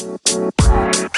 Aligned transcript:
Bye. 0.00 1.09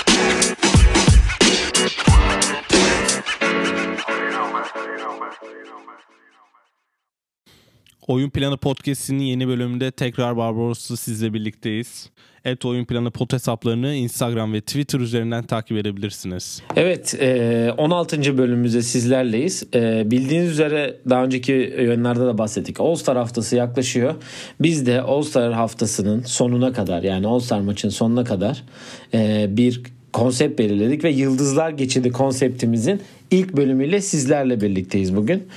Oyun 8.13 8.31
Planı 8.31 8.57
Podcast'inin 8.57 9.23
yeni 9.23 9.49
bölümünde 9.49 9.91
tekrar 9.91 10.37
Barbaros'la 10.37 10.97
sizle 10.97 11.35
birlikteyiz. 11.35 12.11
Et 12.45 12.65
Oyun 12.65 12.85
Planı 12.85 13.11
pod 13.11 13.33
hesaplarını 13.33 13.95
Instagram 13.95 14.53
ve 14.53 14.61
Twitter 14.61 15.01
üzerinden 15.01 15.45
takip 15.45 15.77
edebilirsiniz. 15.79 16.63
Evet 16.77 17.15
16. 17.79 18.39
bölümümüzde 18.39 18.83
sizlerleyiz. 18.83 19.63
E, 19.75 20.11
bildiğiniz 20.11 20.51
üzere 20.51 20.97
daha 21.11 21.25
önceki 21.25 21.75
yayınlarda 21.77 22.27
da 22.27 22.39
bahsettik. 22.39 22.81
All 22.81 22.95
Star 22.95 23.17
haftası 23.17 23.57
yaklaşıyor. 23.57 24.15
Biz 24.61 24.87
de 24.87 25.03
All 25.03 25.23
Star 25.23 25.53
haftasının 25.53 26.23
sonuna 26.23 26.73
kadar 26.73 27.03
yani 27.03 27.27
All 27.27 27.41
Star 27.41 27.61
maçın 27.61 27.89
sonuna 27.89 28.25
kadar 28.25 28.63
e, 29.15 29.47
bir 29.51 29.83
konsept 30.13 30.59
belirledik 30.59 31.05
ve 31.05 31.11
Yıldızlar 31.11 31.71
Geçidi 31.71 32.11
konseptimizin 32.11 33.01
ilk 33.33 33.57
bölümüyle 33.57 34.01
sizlerle 34.01 34.61
birlikteyiz 34.61 35.17
bugün. 35.17 35.49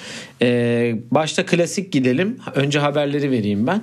Ee, 0.41 0.95
başta 1.11 1.45
klasik 1.45 1.91
gidelim. 1.91 2.37
Önce 2.55 2.79
haberleri 2.79 3.31
vereyim 3.31 3.67
ben. 3.67 3.81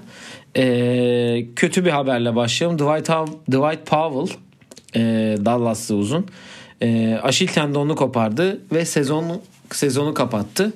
Ee, 0.56 1.46
kötü 1.56 1.84
bir 1.84 1.90
haberle 1.90 2.36
başlayalım. 2.36 2.78
Dwight, 2.78 3.08
Dwight 3.50 3.86
Powell 3.86 4.36
e, 4.96 5.00
Dallas'lı 5.44 5.94
uzun. 5.96 6.26
E, 6.82 7.18
Aşil 7.22 7.46
tendonunu 7.46 7.96
kopardı 7.96 8.60
ve 8.72 8.84
sezon 8.84 9.42
sezonu 9.70 10.14
kapattı. 10.14 10.72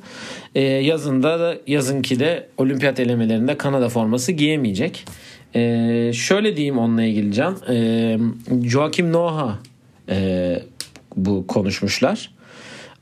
E, 0.54 0.60
yazında 0.60 1.40
da 1.40 1.56
yazınki 1.66 2.20
de 2.20 2.48
olimpiyat 2.58 3.00
elemelerinde 3.00 3.58
Kanada 3.58 3.88
forması 3.88 4.32
giyemeyecek. 4.32 5.04
E, 5.54 6.12
şöyle 6.14 6.56
diyeyim 6.56 6.78
onunla 6.78 7.02
ilgili 7.02 7.32
Can. 7.32 7.56
E, 7.70 8.18
Joakim 8.64 9.12
Noah 9.12 9.56
e, 10.08 10.58
bu 11.16 11.46
konuşmuşlar. 11.46 12.35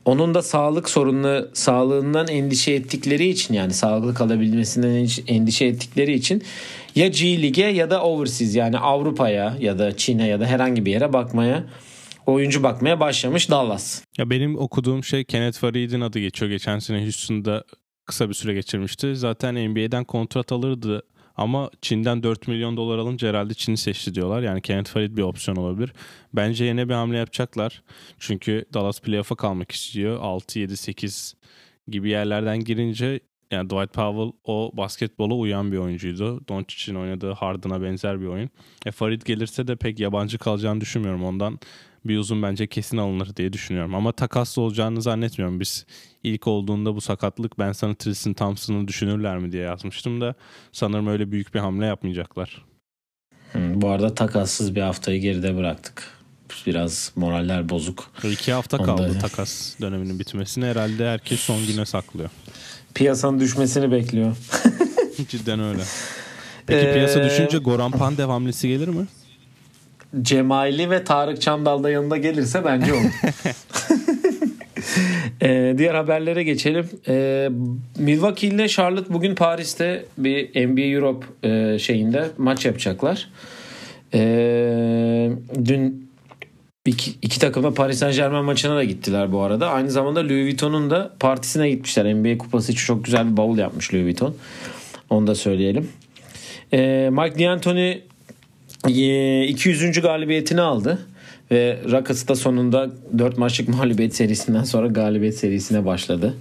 Onun 0.05 0.33
da 0.33 0.41
sağlık 0.41 0.89
sorunlu 0.89 1.49
sağlığından 1.53 2.27
endişe 2.27 2.71
ettikleri 2.71 3.27
için 3.27 3.53
yani 3.53 3.73
sağlıklı 3.73 4.13
kalabilmesinden 4.13 5.07
endişe 5.27 5.65
ettikleri 5.65 6.13
için 6.13 6.43
ya 6.95 7.07
G 7.07 7.41
Lig'e 7.41 7.65
ya 7.65 7.89
da 7.89 8.03
overseas 8.03 8.55
yani 8.55 8.77
Avrupa'ya 8.77 9.57
ya 9.59 9.79
da 9.79 9.97
Çin'e 9.97 10.27
ya 10.27 10.39
da 10.39 10.45
herhangi 10.45 10.85
bir 10.85 10.91
yere 10.91 11.13
bakmaya 11.13 11.63
oyuncu 12.25 12.63
bakmaya 12.63 12.99
başlamış 12.99 13.49
Dallas. 13.49 14.01
Ya 14.17 14.29
benim 14.29 14.57
okuduğum 14.57 15.03
şey 15.03 15.23
Kenneth 15.23 15.59
Farid'in 15.59 16.01
adı 16.01 16.19
geçiyor. 16.19 16.51
Geçen 16.51 16.79
sene 16.79 17.01
Houston'da 17.01 17.63
kısa 18.05 18.29
bir 18.29 18.33
süre 18.33 18.53
geçirmişti. 18.53 19.15
Zaten 19.15 19.69
NBA'den 19.69 20.03
kontrat 20.03 20.51
alırdı 20.51 21.03
ama 21.37 21.69
Çin'den 21.81 22.23
4 22.23 22.47
milyon 22.47 22.77
dolar 22.77 22.97
alınca 22.97 23.29
herhalde 23.29 23.53
Çin'i 23.53 23.77
seçti 23.77 24.15
diyorlar. 24.15 24.41
Yani 24.41 24.61
Kenneth 24.61 24.89
Farid 24.89 25.17
bir 25.17 25.21
opsiyon 25.21 25.55
olabilir. 25.55 25.93
Bence 26.33 26.65
yine 26.65 26.89
bir 26.89 26.93
hamle 26.93 27.17
yapacaklar. 27.17 27.83
Çünkü 28.19 28.65
Dallas 28.73 29.01
playoff'a 29.01 29.35
kalmak 29.35 29.71
istiyor. 29.71 30.19
6, 30.21 30.59
7, 30.59 30.77
8 30.77 31.35
gibi 31.87 32.09
yerlerden 32.09 32.59
girince 32.59 33.19
yani 33.51 33.69
Dwight 33.69 33.93
Powell 33.93 34.31
o 34.43 34.71
basketbola 34.73 35.33
uyan 35.33 35.71
bir 35.71 35.77
oyuncuydu. 35.77 36.47
Doncic'in 36.47 36.95
oynadığı 36.95 37.31
Harden'a 37.31 37.81
benzer 37.81 38.21
bir 38.21 38.25
oyun. 38.25 38.49
E 38.85 38.91
Farid 38.91 39.21
gelirse 39.21 39.67
de 39.67 39.75
pek 39.75 39.99
yabancı 39.99 40.37
kalacağını 40.37 40.81
düşünmüyorum. 40.81 41.23
Ondan 41.23 41.59
bir 42.05 42.17
uzun 42.17 42.43
bence 42.43 42.67
kesin 42.67 42.97
alınır 42.97 43.35
diye 43.35 43.53
düşünüyorum. 43.53 43.95
Ama 43.95 44.11
takaslı 44.11 44.61
olacağını 44.61 45.01
zannetmiyorum. 45.01 45.59
Biz 45.59 45.85
ilk 46.23 46.47
olduğunda 46.47 46.95
bu 46.95 47.01
sakatlık 47.01 47.59
ben 47.59 47.71
sana 47.71 47.95
Tristan 47.95 48.33
Thompson'ı 48.33 48.87
düşünürler 48.87 49.37
mi 49.37 49.51
diye 49.51 49.63
yazmıştım 49.63 50.21
da 50.21 50.35
sanırım 50.71 51.07
öyle 51.07 51.31
büyük 51.31 51.53
bir 51.53 51.59
hamle 51.59 51.85
yapmayacaklar. 51.85 52.65
Hmm, 53.51 53.81
bu 53.81 53.89
arada 53.89 54.15
takassız 54.15 54.75
bir 54.75 54.81
haftayı 54.81 55.21
geride 55.21 55.57
bıraktık. 55.57 56.15
Biraz 56.67 57.11
moraller 57.15 57.69
bozuk. 57.69 58.11
İki 58.31 58.51
hafta 58.51 58.77
Onda... 58.77 58.85
kaldı 58.85 59.19
takas 59.21 59.79
döneminin 59.81 60.19
bitmesine. 60.19 60.65
Herhalde 60.65 61.09
herkes 61.09 61.39
son 61.39 61.67
güne 61.67 61.85
saklıyor. 61.85 62.29
Piyasanın 62.93 63.39
düşmesini 63.39 63.91
bekliyor. 63.91 64.37
Cidden 65.29 65.59
öyle. 65.59 65.81
Peki 66.67 66.87
ee... 66.87 66.93
piyasa 66.93 67.23
düşünce 67.23 67.57
Goran 67.57 67.91
Pandev 67.91 68.27
hamlesi 68.27 68.67
gelir 68.67 68.87
mi? 68.87 69.07
Cemali 70.21 70.89
ve 70.89 71.03
Tarık 71.03 71.41
Çamdal 71.41 71.83
da 71.83 71.89
yanında 71.89 72.17
gelirse 72.17 72.65
bence 72.65 72.93
olur. 72.93 73.01
ee, 75.41 75.75
diğer 75.77 75.95
haberlere 75.95 76.43
geçelim. 76.43 76.89
Ee, 77.07 77.49
Milwaukee 77.97 78.47
ile 78.47 78.67
Charlotte 78.67 79.13
bugün 79.13 79.35
Paris'te 79.35 80.05
bir 80.17 80.67
NBA 80.67 80.81
Europe 80.81 81.25
e, 81.43 81.79
şeyinde 81.79 82.27
maç 82.37 82.65
yapacaklar. 82.65 83.29
Ee, 84.13 85.29
dün 85.65 86.09
iki, 86.85 87.11
iki 87.21 87.39
takım 87.39 87.63
da 87.63 87.73
Paris 87.73 87.99
Saint 87.99 88.15
Germain 88.15 88.45
maçına 88.45 88.75
da 88.75 88.83
gittiler 88.83 89.31
bu 89.31 89.41
arada. 89.41 89.69
Aynı 89.69 89.91
zamanda 89.91 90.19
Louis 90.19 90.45
Vuitton'un 90.45 90.89
da 90.89 91.13
partisine 91.19 91.69
gitmişler. 91.69 92.15
NBA 92.15 92.37
kupası 92.37 92.71
için 92.71 92.85
çok 92.85 93.05
güzel 93.05 93.31
bir 93.31 93.37
bavul 93.37 93.57
yapmış 93.57 93.93
Louis 93.93 94.05
Vuitton. 94.05 94.35
Onu 95.09 95.27
da 95.27 95.35
söyleyelim. 95.35 95.89
Ee, 96.73 97.09
Mike 97.11 97.39
D'Antoni 97.39 98.01
200. 98.87 100.01
galibiyetini 100.01 100.61
aldı. 100.61 100.99
Ve 101.51 101.79
Rockets 101.91 102.27
da 102.27 102.35
sonunda 102.35 102.89
4 103.17 103.37
maçlık 103.37 103.69
mağlubiyet 103.69 104.15
serisinden 104.15 104.63
sonra 104.63 104.87
galibiyet 104.87 105.37
serisine 105.37 105.85
başladı. 105.85 106.35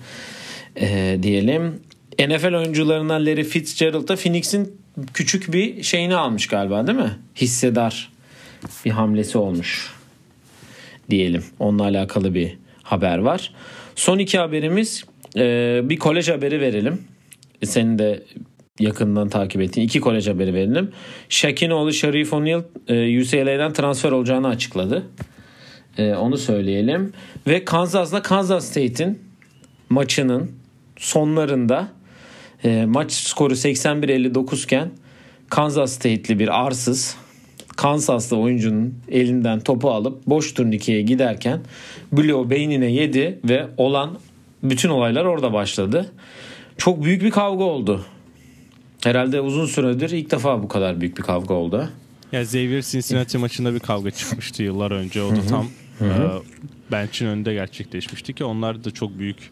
Ee, 0.80 1.18
diyelim. 1.22 1.80
NFL 2.18 2.54
oyuncularından 2.54 3.26
Larry 3.26 3.44
Fitzgerald 3.44 4.08
da 4.08 4.16
Phoenix'in 4.16 4.76
küçük 5.14 5.52
bir 5.52 5.82
şeyini 5.82 6.14
almış 6.16 6.46
galiba 6.46 6.86
değil 6.86 6.98
mi? 6.98 7.16
Hissedar 7.36 8.12
bir 8.84 8.90
hamlesi 8.90 9.38
olmuş. 9.38 9.92
Diyelim. 11.10 11.44
Onunla 11.58 11.82
alakalı 11.82 12.34
bir 12.34 12.56
haber 12.82 13.18
var. 13.18 13.52
Son 13.94 14.18
iki 14.18 14.38
haberimiz 14.38 15.04
e, 15.36 15.80
bir 15.84 15.96
kolej 15.96 16.28
haberi 16.28 16.60
verelim. 16.60 17.02
Senin 17.64 17.98
de 17.98 18.22
yakından 18.80 19.28
takip 19.28 19.60
ettiğin 19.60 19.86
iki 19.86 20.00
kolej 20.00 20.28
haberi 20.28 20.54
verelim. 20.54 20.90
Şakinoğlu 21.28 21.92
Sharif 21.92 22.32
O'Neal 22.32 22.62
e, 22.88 23.20
UCLA'dan 23.20 23.72
transfer 23.72 24.12
olacağını 24.12 24.48
açıkladı. 24.48 25.02
E, 25.98 26.14
onu 26.14 26.38
söyleyelim. 26.38 27.12
Ve 27.46 27.64
Kansas'la 27.64 28.22
Kansas 28.22 28.64
State'in 28.64 29.18
maçının 29.90 30.50
sonlarında 30.96 31.88
e, 32.64 32.84
maç 32.86 33.12
skoru 33.12 33.54
81-59 33.54 34.64
iken 34.64 34.90
Kansas 35.50 35.92
State'li 35.92 36.38
bir 36.38 36.64
arsız 36.64 37.16
Kansas'lı 37.76 38.36
oyuncunun 38.36 38.94
elinden 39.08 39.60
topu 39.60 39.90
alıp 39.90 40.26
boş 40.26 40.54
turnikeye 40.54 41.02
giderken 41.02 41.60
bloğu 42.12 42.50
beynine 42.50 42.92
yedi 42.92 43.38
ve 43.44 43.66
olan 43.76 44.18
bütün 44.62 44.88
olaylar 44.88 45.24
orada 45.24 45.52
başladı. 45.52 46.12
Çok 46.78 47.04
büyük 47.04 47.22
bir 47.22 47.30
kavga 47.30 47.64
oldu. 47.64 48.04
Herhalde 49.04 49.40
uzun 49.40 49.66
süredir 49.66 50.10
ilk 50.10 50.30
defa 50.30 50.62
bu 50.62 50.68
kadar 50.68 51.00
büyük 51.00 51.18
bir 51.18 51.22
kavga 51.22 51.54
oldu. 51.54 51.88
Ya 52.32 52.40
Xavier 52.40 52.82
Cincinnati 52.82 53.38
maçında 53.38 53.74
bir 53.74 53.80
kavga 53.80 54.10
çıkmıştı 54.10 54.62
yıllar 54.62 54.90
önce. 54.90 55.22
O 55.22 55.36
da 55.36 55.42
tam. 55.48 55.66
E, 56.00 56.08
bench'in 56.92 57.26
önünde 57.26 57.54
gerçekleşmişti 57.54 58.32
ki 58.32 58.44
onlar 58.44 58.84
da 58.84 58.90
çok 58.90 59.18
büyük 59.18 59.50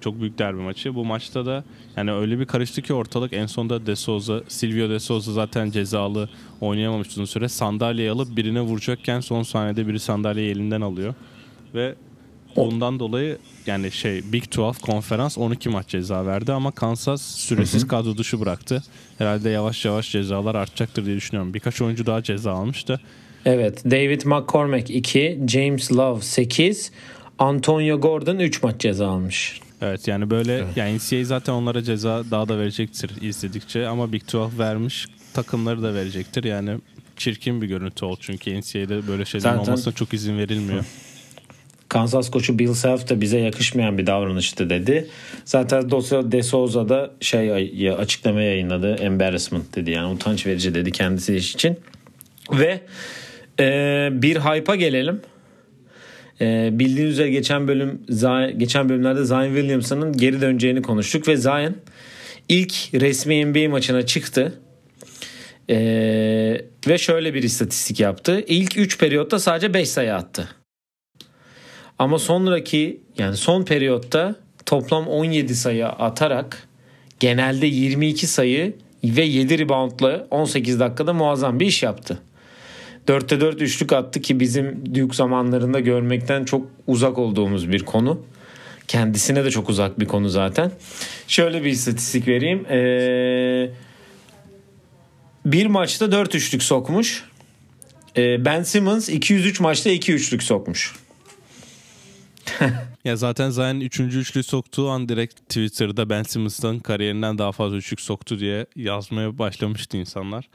çok 0.00 0.20
büyük 0.20 0.38
derbi 0.38 0.60
maçı. 0.60 0.94
Bu 0.94 1.04
maçta 1.04 1.46
da 1.46 1.64
yani 1.96 2.12
öyle 2.12 2.38
bir 2.38 2.44
karıştı 2.44 2.82
ki 2.82 2.94
ortalık 2.94 3.32
en 3.32 3.46
sonunda 3.46 3.86
De 3.86 3.96
Souza, 3.96 4.42
Silvio 4.48 4.90
De 4.90 4.98
Souza 4.98 5.32
zaten 5.32 5.70
cezalı 5.70 6.28
oynayamamış 6.60 7.08
uzun 7.08 7.24
süre. 7.24 7.48
Sandalyeyi 7.48 8.10
alıp 8.10 8.36
birine 8.36 8.60
vuracakken 8.60 9.20
son 9.20 9.42
saniyede 9.42 9.88
biri 9.88 10.00
sandalyeyi 10.00 10.50
elinden 10.50 10.80
alıyor. 10.80 11.14
Ve 11.74 11.94
Ondan 12.56 13.00
dolayı 13.00 13.38
yani 13.66 13.92
şey 13.92 14.32
Big 14.32 14.58
12 14.58 14.80
konferans 14.80 15.38
12 15.38 15.68
maç 15.68 15.88
ceza 15.88 16.26
verdi 16.26 16.52
ama 16.52 16.70
Kansas 16.70 17.22
süresiz 17.22 17.82
hı 17.82 17.84
hı. 17.84 17.88
kadro 17.88 18.18
dışı 18.18 18.40
bıraktı. 18.40 18.82
Herhalde 19.18 19.50
yavaş 19.50 19.84
yavaş 19.84 20.12
cezalar 20.12 20.54
artacaktır 20.54 21.06
diye 21.06 21.16
düşünüyorum. 21.16 21.54
Birkaç 21.54 21.82
oyuncu 21.82 22.06
daha 22.06 22.22
ceza 22.22 22.52
almıştı. 22.52 23.00
Evet 23.44 23.84
David 23.84 24.22
McCormack 24.24 24.90
2, 24.90 25.40
James 25.48 25.92
Love 25.92 26.22
8, 26.22 26.92
Antonio 27.38 28.00
Gordon 28.00 28.38
3 28.38 28.62
maç 28.62 28.80
ceza 28.80 29.08
almış. 29.08 29.60
Evet 29.82 30.08
yani 30.08 30.30
böyle 30.30 30.54
evet. 30.54 30.76
yani 30.76 30.96
NCAA 30.96 31.24
zaten 31.24 31.52
onlara 31.52 31.82
ceza 31.82 32.24
daha 32.30 32.48
da 32.48 32.58
verecektir 32.58 33.10
izledikçe 33.22 33.86
ama 33.86 34.12
Big 34.12 34.34
12 34.34 34.58
vermiş 34.58 35.06
takımları 35.34 35.82
da 35.82 35.94
verecektir. 35.94 36.44
Yani 36.44 36.78
çirkin 37.16 37.62
bir 37.62 37.66
görüntü 37.66 38.04
oldu 38.04 38.18
çünkü 38.20 38.60
NCAA'de 38.60 39.08
böyle 39.08 39.24
zaten... 39.24 39.58
olmasına 39.58 39.94
çok 39.94 40.14
izin 40.14 40.38
verilmiyor. 40.38 40.84
Kansas 41.96 42.30
koçu 42.30 42.58
Bill 42.58 42.74
Self 42.74 43.08
de 43.08 43.20
bize 43.20 43.38
yakışmayan 43.38 43.98
bir 43.98 44.06
davranıştı 44.06 44.70
dedi. 44.70 45.06
Zaten 45.44 45.90
dosya 45.90 46.32
De 46.32 46.42
Souza 46.42 46.88
da 46.88 47.10
şey 47.20 47.90
açıklama 47.90 48.42
yayınladı. 48.42 48.94
Embarrassment 48.94 49.76
dedi 49.76 49.90
yani 49.90 50.14
utanç 50.14 50.46
verici 50.46 50.74
dedi 50.74 50.92
kendisi 50.92 51.36
için. 51.36 51.76
Ve 52.52 52.80
e, 53.60 54.08
bir 54.12 54.36
hype'a 54.36 54.76
gelelim. 54.76 55.20
E, 56.40 56.68
bildiğiniz 56.72 57.12
üzere 57.12 57.30
geçen 57.30 57.68
bölüm 57.68 58.02
geçen 58.56 58.88
bölümlerde 58.88 59.24
Zion 59.24 59.54
Williamson'ın 59.54 60.12
geri 60.12 60.40
döneceğini 60.40 60.82
konuştuk 60.82 61.28
ve 61.28 61.36
Zion 61.36 61.76
ilk 62.48 62.72
resmi 62.94 63.46
NBA 63.46 63.68
maçına 63.68 64.06
çıktı. 64.06 64.60
Ee, 65.70 66.60
ve 66.88 66.98
şöyle 66.98 67.34
bir 67.34 67.42
istatistik 67.42 68.00
yaptı. 68.00 68.44
İlk 68.46 68.76
3 68.78 68.98
periyotta 68.98 69.38
sadece 69.38 69.74
5 69.74 69.88
sayı 69.88 70.14
attı. 70.14 70.48
Ama 71.98 72.18
sonraki 72.18 73.00
yani 73.18 73.36
son 73.36 73.62
periyotta 73.62 74.34
toplam 74.66 75.06
17 75.06 75.54
sayı 75.54 75.86
atarak 75.86 76.68
genelde 77.20 77.66
22 77.66 78.26
sayı 78.26 78.74
ve 79.04 79.22
7 79.22 79.58
reboundla 79.58 80.26
18 80.30 80.80
dakikada 80.80 81.12
muazzam 81.12 81.60
bir 81.60 81.66
iş 81.66 81.82
yaptı. 81.82 82.18
4'te 83.08 83.40
4 83.40 83.62
üçlük 83.62 83.92
attı 83.92 84.20
ki 84.20 84.40
bizim 84.40 84.94
Duke 84.94 85.16
zamanlarında 85.16 85.80
görmekten 85.80 86.44
çok 86.44 86.66
uzak 86.86 87.18
olduğumuz 87.18 87.72
bir 87.72 87.84
konu. 87.84 88.22
Kendisine 88.88 89.44
de 89.44 89.50
çok 89.50 89.68
uzak 89.68 90.00
bir 90.00 90.06
konu 90.06 90.28
zaten. 90.28 90.70
Şöyle 91.28 91.64
bir 91.64 91.70
istatistik 91.70 92.28
vereyim. 92.28 92.66
Ee, 92.70 93.70
bir 95.44 95.66
maçta 95.66 96.12
4 96.12 96.34
üçlük 96.34 96.62
sokmuş. 96.62 97.24
Ee, 98.16 98.44
ben 98.44 98.62
Simmons 98.62 99.08
203 99.08 99.60
maçta 99.60 99.90
2 99.90 100.12
üçlük 100.12 100.42
sokmuş. 100.42 100.94
ya 103.04 103.16
zaten 103.16 103.50
Zion 103.50 103.80
3. 103.80 104.00
üçlü 104.00 104.42
soktuğu 104.42 104.88
an 104.88 105.08
direkt 105.08 105.40
Twitter'da 105.40 106.10
Ben 106.10 106.22
Simmons'tan 106.22 106.78
kariyerinden 106.78 107.38
daha 107.38 107.52
fazla 107.52 107.76
üçlük 107.76 108.00
soktu 108.00 108.38
diye 108.38 108.66
yazmaya 108.76 109.38
başlamıştı 109.38 109.96
insanlar. 109.96 110.48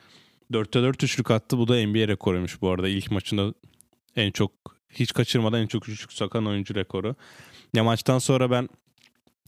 4'te 0.52 0.82
4 0.82 1.04
üçlük 1.04 1.32
attı. 1.32 1.58
Bu 1.58 1.68
da 1.68 1.74
NBA 1.74 2.08
rekoruymuş 2.08 2.62
bu 2.62 2.70
arada. 2.70 2.88
İlk 2.88 3.12
maçında 3.12 3.54
en 4.16 4.32
çok 4.32 4.52
hiç 4.90 5.14
kaçırmadan 5.14 5.62
en 5.62 5.68
çok 5.68 5.90
üçlük 5.90 6.14
sokan 6.14 6.48
oyuncu 6.48 6.76
rekoru. 6.76 7.16
Ya 7.74 7.84
maçtan 7.84 8.20
sonra 8.20 8.52
ben 8.52 8.70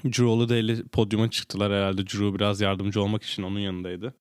Drew 0.06 0.25
Holiday'le 0.25 0.84
podyuma 0.92 1.30
çıktılar 1.30 1.74
herhalde. 1.74 2.01
Drew 2.01 2.36
biraz 2.36 2.62
yardımcı 2.62 3.01
olmak 3.01 3.24
için 3.24 3.44
onun 3.44 3.60
yanındaydı. 3.60 4.13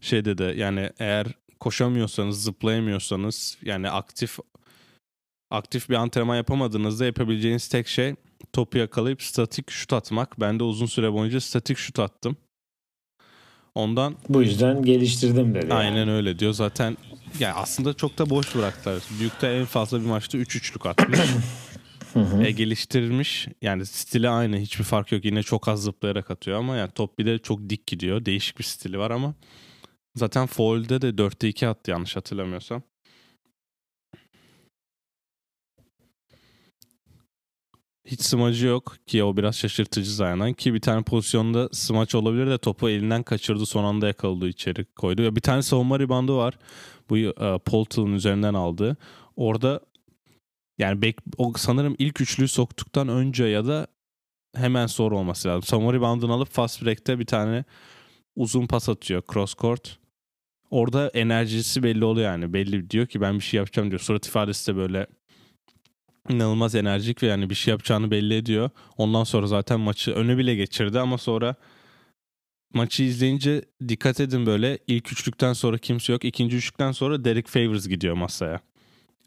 Şey 0.00 0.24
dedi 0.24 0.54
yani 0.56 0.90
eğer 0.98 1.26
koşamıyorsanız, 1.60 2.42
zıplayamıyorsanız 2.42 3.58
yani 3.62 3.90
aktif 3.90 4.38
aktif 5.54 5.90
bir 5.90 5.94
antrenman 5.94 6.36
yapamadığınızda 6.36 7.04
yapabileceğiniz 7.04 7.68
tek 7.68 7.88
şey 7.88 8.14
topu 8.52 8.78
yakalayıp 8.78 9.22
statik 9.22 9.70
şut 9.70 9.92
atmak. 9.92 10.40
Ben 10.40 10.58
de 10.58 10.64
uzun 10.64 10.86
süre 10.86 11.12
boyunca 11.12 11.40
statik 11.40 11.78
şut 11.78 11.98
attım. 11.98 12.36
Ondan 13.74 14.16
bu 14.28 14.42
yüzden 14.42 14.82
geliştirdim 14.82 15.54
dedi. 15.54 15.74
Aynen 15.74 15.96
yani. 15.96 16.12
öyle 16.12 16.38
diyor. 16.38 16.52
Zaten 16.52 16.96
yani 17.38 17.54
aslında 17.54 17.94
çok 17.94 18.18
da 18.18 18.30
boş 18.30 18.54
bıraktılar. 18.54 19.02
Duke'da 19.24 19.52
en 19.52 19.64
fazla 19.64 20.00
bir 20.00 20.06
maçta 20.06 20.38
3 20.38 20.56
üç 20.56 20.68
üçlük 20.68 20.86
atmış. 20.86 21.20
e, 22.42 22.50
geliştirilmiş. 22.50 23.48
Yani 23.62 23.86
stili 23.86 24.28
aynı. 24.28 24.58
Hiçbir 24.58 24.84
fark 24.84 25.12
yok. 25.12 25.24
Yine 25.24 25.42
çok 25.42 25.68
az 25.68 25.82
zıplayarak 25.82 26.30
atıyor 26.30 26.58
ama 26.58 26.76
yani 26.76 26.90
top 26.94 27.18
bir 27.18 27.26
de 27.26 27.38
çok 27.38 27.68
dik 27.68 27.86
gidiyor. 27.86 28.24
Değişik 28.24 28.58
bir 28.58 28.64
stili 28.64 28.98
var 28.98 29.10
ama 29.10 29.34
zaten 30.14 30.46
foul'de 30.46 31.02
de 31.02 31.08
4'te 31.08 31.48
2 31.48 31.68
attı 31.68 31.90
yanlış 31.90 32.16
hatırlamıyorsam. 32.16 32.82
Hiç 38.06 38.20
smacı 38.20 38.66
yok 38.66 38.96
ki 39.06 39.24
o 39.24 39.36
biraz 39.36 39.56
şaşırtıcı 39.56 40.14
zaten 40.14 40.52
ki 40.52 40.74
bir 40.74 40.80
tane 40.80 41.02
pozisyonda 41.02 41.68
smaç 41.72 42.14
olabilir 42.14 42.46
de 42.46 42.58
topu 42.58 42.88
elinden 42.88 43.22
kaçırdı 43.22 43.66
son 43.66 43.84
anda 43.84 44.06
yakaladı 44.06 44.48
içeri 44.48 44.84
koydu. 44.84 45.22
Ya 45.22 45.36
bir 45.36 45.40
tane 45.40 45.62
savunma 45.62 45.98
ribandı 45.98 46.36
var. 46.36 46.58
Bu 47.10 47.14
uh, 47.14 47.58
Poltel'ın 47.58 48.12
üzerinden 48.12 48.54
aldı. 48.54 48.96
Orada 49.36 49.80
yani 50.78 51.02
bek, 51.02 51.16
o 51.38 51.52
sanırım 51.56 51.96
ilk 51.98 52.20
üçlüyü 52.20 52.48
soktuktan 52.48 53.08
önce 53.08 53.44
ya 53.44 53.66
da 53.66 53.86
hemen 54.56 54.86
sonra 54.86 55.16
olması 55.16 55.48
lazım. 55.48 55.62
Savunma 55.62 55.92
reboundını 55.92 56.32
alıp 56.32 56.50
fast 56.50 56.84
break'te 56.84 57.18
bir 57.18 57.26
tane 57.26 57.64
uzun 58.36 58.66
pas 58.66 58.88
atıyor 58.88 59.22
cross 59.32 59.54
court. 59.54 59.98
Orada 60.70 61.08
enerjisi 61.08 61.82
belli 61.82 62.04
oluyor 62.04 62.26
yani. 62.26 62.52
Belli 62.52 62.90
diyor 62.90 63.06
ki 63.06 63.20
ben 63.20 63.34
bir 63.34 63.44
şey 63.44 63.58
yapacağım 63.58 63.90
diyor. 63.90 64.00
Surat 64.00 64.26
ifadesi 64.26 64.72
de 64.72 64.76
böyle 64.76 65.06
inanılmaz 66.28 66.74
enerjik 66.74 67.22
ve 67.22 67.26
yani 67.26 67.50
bir 67.50 67.54
şey 67.54 67.72
yapacağını 67.72 68.10
belli 68.10 68.34
ediyor. 68.34 68.70
Ondan 68.96 69.24
sonra 69.24 69.46
zaten 69.46 69.80
maçı 69.80 70.12
önü 70.12 70.38
bile 70.38 70.54
geçirdi 70.54 71.00
ama 71.00 71.18
sonra 71.18 71.54
maçı 72.74 73.02
izleyince 73.02 73.64
dikkat 73.88 74.20
edin 74.20 74.46
böyle 74.46 74.78
ilk 74.86 75.12
üçlükten 75.12 75.52
sonra 75.52 75.78
kimse 75.78 76.12
yok. 76.12 76.24
ikinci 76.24 76.56
üçlükten 76.56 76.92
sonra 76.92 77.24
Derek 77.24 77.48
Favors 77.48 77.88
gidiyor 77.88 78.14
masaya. 78.14 78.60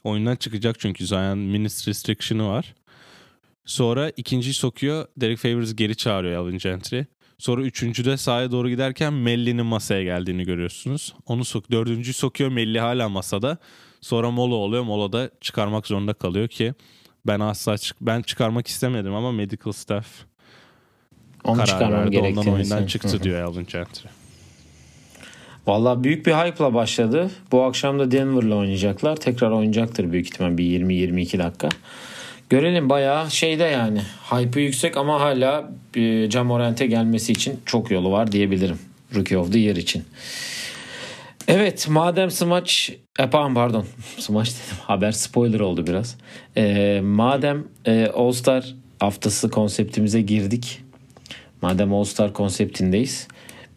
Oyundan 0.04 0.36
çıkacak 0.36 0.80
çünkü 0.80 1.08
Zion 1.08 1.38
minutes 1.38 1.88
restriction'ı 1.88 2.48
var. 2.48 2.76
Sonra 3.66 4.10
ikinciyi 4.18 4.54
sokuyor. 4.54 5.08
Derek 5.18 5.38
Favors 5.38 5.76
geri 5.76 5.96
çağırıyor 5.96 6.42
Alvin 6.42 6.58
Gentry. 6.58 7.06
Sonra 7.38 7.62
üçüncüde 7.62 8.18
sahaya 8.18 8.52
doğru 8.52 8.70
giderken 8.70 9.14
Melli'nin 9.14 9.66
masaya 9.66 10.04
geldiğini 10.04 10.44
görüyorsunuz. 10.44 11.14
Onu 11.26 11.46
sok. 11.46 11.72
Dördüncüyü 11.72 12.14
sokuyor 12.14 12.50
Melli 12.50 12.80
hala 12.80 13.10
masada. 13.10 13.58
Sonra 14.02 14.32
mola 14.32 14.56
oluyor. 14.56 14.84
Molada 14.84 15.30
çıkarmak 15.42 15.88
zorunda 15.88 16.14
kalıyor 16.14 16.48
ki 16.48 16.74
ben 17.28 17.40
asla 17.40 17.78
çık 17.78 17.98
ben 18.02 18.22
çıkarmak 18.22 18.68
istemedim 18.68 19.14
ama 19.14 19.32
medical 19.32 19.72
staff 19.72 20.08
Onu 21.44 21.66
karar 21.66 21.92
verdi. 21.92 22.20
Ondan 22.20 22.54
oyundan 22.54 22.86
çıktı 22.86 23.24
diyor 23.24 23.42
Alvin 23.42 23.68
Gentry. 23.72 24.08
Valla 25.68 26.04
büyük 26.04 26.26
bir 26.26 26.34
hype'la 26.34 26.74
başladı. 26.74 27.32
Bu 27.52 27.64
akşam 27.64 28.00
da 28.00 28.12
Denver'la 28.12 28.56
oynayacaklar. 28.56 29.16
Tekrar 29.16 29.52
oynayacaktır 29.52 30.12
büyük 30.12 30.28
ihtimal 30.28 30.58
bir 30.58 30.64
20-22 30.64 31.40
dakika. 31.40 31.70
Görelim 32.50 32.90
bayağı 32.90 33.32
şeyde 33.32 33.64
yani. 33.64 34.02
Hype'ı 34.32 34.64
yüksek 34.64 34.98
ama 34.98 35.22
hala 35.22 35.72
e, 35.96 36.30
Camorant'e 36.30 36.86
gelmesi 36.88 37.32
için 37.32 37.60
çok 37.66 37.92
yolu 37.92 38.12
var 38.12 38.32
diyebilirim. 38.32 38.80
Rookie 39.16 39.38
of 39.38 39.54
the 39.54 39.60
Year 39.60 39.76
için. 39.76 40.04
Evet 41.48 41.88
madem 41.90 42.32
smaç 42.32 42.92
e, 43.20 43.30
pardon 43.30 43.86
smaç 44.18 44.48
dedim 44.48 44.78
haber 44.84 45.12
spoiler 45.12 45.60
oldu 45.60 45.88
biraz. 45.88 46.18
E, 46.58 47.00
madem 47.04 47.64
e, 47.86 48.08
All 48.16 48.32
Star 48.32 48.76
haftası 49.00 49.50
konseptimize 49.50 50.22
girdik. 50.22 50.82
Madem 51.62 51.94
All 51.94 52.04
Star 52.04 52.34
konseptindeyiz. 52.34 53.28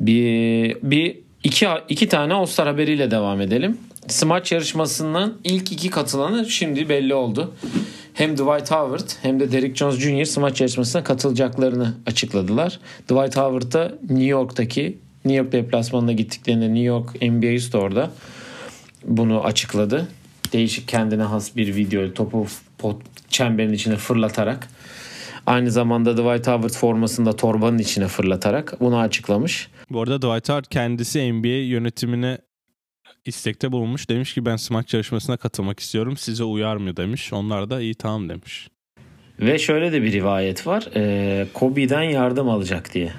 Bir, 0.00 0.76
bir 0.82 1.18
iki, 1.44 1.68
iki 1.88 2.08
tane 2.08 2.34
All 2.34 2.46
Star 2.46 2.66
haberiyle 2.68 3.10
devam 3.10 3.40
edelim. 3.40 3.78
Smaç 4.08 4.52
yarışmasından 4.52 5.34
ilk 5.44 5.72
iki 5.72 5.90
katılanı 5.90 6.50
şimdi 6.50 6.88
belli 6.88 7.14
oldu. 7.14 7.54
Hem 8.14 8.34
Dwight 8.36 8.70
Howard 8.70 9.10
hem 9.22 9.40
de 9.40 9.52
Derrick 9.52 9.74
Jones 9.74 9.98
Jr. 9.98 10.24
smaç 10.24 10.60
yarışmasına 10.60 11.04
katılacaklarını 11.04 11.94
açıkladılar. 12.06 12.80
Dwight 13.02 13.36
Howard 13.36 13.72
da 13.72 13.94
New 14.02 14.24
York'taki 14.24 14.98
New 15.24 15.38
York 15.38 15.52
deplasmanına 15.52 16.12
gittiklerinde 16.12 16.66
New 16.66 16.80
York 16.80 17.22
NBA 17.22 17.58
Store'da 17.58 18.10
bunu 19.04 19.44
açıkladı. 19.44 20.08
Değişik 20.52 20.88
kendine 20.88 21.22
has 21.22 21.56
bir 21.56 21.76
video 21.76 22.14
topu 22.14 22.46
pot, 22.78 22.96
çemberin 23.28 23.72
içine 23.72 23.96
fırlatarak 23.96 24.68
aynı 25.46 25.70
zamanda 25.70 26.12
Dwight 26.12 26.46
Howard 26.46 26.74
formasında 26.74 27.36
torbanın 27.36 27.78
içine 27.78 28.08
fırlatarak 28.08 28.80
bunu 28.80 28.98
açıklamış. 28.98 29.68
Bu 29.90 30.02
arada 30.02 30.18
Dwight 30.18 30.48
Howard 30.48 30.64
kendisi 30.70 31.32
NBA 31.32 31.48
yönetimine 31.48 32.38
istekte 33.24 33.72
bulunmuş. 33.72 34.08
Demiş 34.08 34.34
ki 34.34 34.46
ben 34.46 34.56
smaç 34.56 34.94
yarışmasına 34.94 35.36
katılmak 35.36 35.80
istiyorum. 35.80 36.16
Size 36.16 36.44
uyar 36.44 36.76
mı 36.76 36.96
demiş. 36.96 37.32
Onlar 37.32 37.70
da 37.70 37.80
iyi 37.80 37.94
tamam 37.94 38.28
demiş. 38.28 38.68
Ve 39.40 39.58
şöyle 39.58 39.92
de 39.92 40.02
bir 40.02 40.12
rivayet 40.12 40.66
var. 40.66 40.88
Ee, 40.96 41.46
Kobe'den 41.54 42.02
yardım 42.02 42.48
alacak 42.48 42.94
diye. 42.94 43.12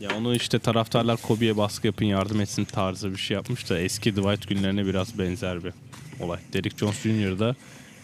Ya 0.00 0.10
onu 0.18 0.34
işte 0.34 0.58
taraftarlar 0.58 1.16
Kobe'ye 1.22 1.56
baskı 1.56 1.86
yapın 1.86 2.04
yardım 2.04 2.40
etsin 2.40 2.64
tarzı 2.64 3.12
bir 3.12 3.16
şey 3.16 3.34
yapmış 3.34 3.70
da 3.70 3.78
eski 3.78 4.16
Dwight 4.16 4.48
günlerine 4.48 4.86
biraz 4.86 5.18
benzer 5.18 5.64
bir 5.64 5.72
olay. 6.20 6.38
Derrick 6.52 6.78
Jones 6.78 7.02
Jr. 7.02 7.38
da 7.38 7.54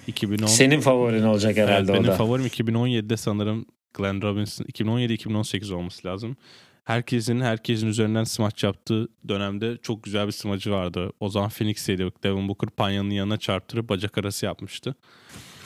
2010... 0.07 0.47
Senin 0.47 0.81
favorin 0.81 1.23
olacak 1.23 1.57
herhalde 1.57 1.75
evet, 1.75 1.91
o 1.91 1.93
benim 1.93 2.05
da. 2.05 2.09
Benim 2.09 2.19
favorim 2.19 2.47
2017'de 2.47 3.17
sanırım 3.17 3.67
Glenn 3.95 4.23
Robinson 4.23 4.65
2017-2018 4.65 5.75
olması 5.75 6.09
lazım. 6.09 6.37
Herkesin 6.85 7.41
herkesin 7.41 7.87
üzerinden 7.87 8.25
smaç 8.25 8.65
yaptığı 8.65 9.09
dönemde 9.29 9.77
çok 9.83 10.03
güzel 10.03 10.27
bir 10.27 10.33
smacı 10.33 10.71
vardı. 10.71 11.13
O 11.21 11.29
zaman 11.29 11.49
Phoenix'teydi. 11.49 12.11
Devin 12.23 12.49
Booker 12.49 12.71
Panya'nın 12.71 13.11
yanına 13.11 13.37
çarptırıp 13.37 13.89
bacak 13.89 14.19
arası 14.19 14.47
yapmıştı. 14.47 14.95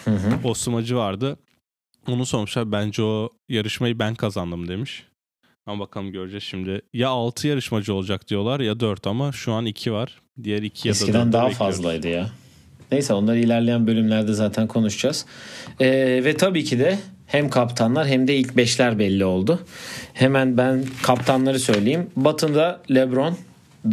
Hı 0.05 0.11
hı. 0.11 0.39
O 0.45 0.55
smacı 0.55 0.97
vardı. 0.97 1.37
Onu 2.09 2.27
sormuşlar 2.27 2.73
bence 2.73 3.03
o 3.03 3.31
yarışmayı 3.49 3.99
ben 3.99 4.15
kazandım 4.15 4.69
demiş. 4.69 5.05
Ama 5.67 5.81
bakalım 5.81 6.13
göreceğiz 6.13 6.45
şimdi. 6.45 6.83
Ya 6.93 7.09
6 7.09 7.49
yarışmacı 7.49 7.95
olacak 7.95 8.29
diyorlar 8.29 8.61
ya 8.61 8.81
4 8.81 9.07
ama 9.07 9.33
şu 9.33 9.53
an 9.53 9.67
2 9.67 9.93
var. 9.93 10.21
Diğer 10.43 10.63
2 10.63 10.89
ya 10.89 10.95
da 10.95 10.99
Eskiden 10.99 11.33
daha 11.33 11.51
fazlaydı 11.51 12.09
ya. 12.09 12.31
Neyse 12.93 13.15
onları 13.15 13.39
ilerleyen 13.39 13.87
bölümlerde 13.87 14.33
zaten 14.33 14.67
konuşacağız. 14.67 15.27
Ee, 15.81 16.21
ve 16.25 16.37
tabii 16.37 16.65
ki 16.65 16.79
de 16.79 16.99
hem 17.35 17.51
kaptanlar 17.51 18.07
hem 18.07 18.29
de 18.29 18.37
ilk 18.37 18.57
beşler 18.57 18.99
belli 18.99 19.25
oldu. 19.25 19.61
Hemen 20.15 20.57
ben 20.57 20.85
kaptanları 21.03 21.61
söyleyeyim. 21.61 22.11
Batı'da 22.17 22.81
LeBron, 22.91 23.37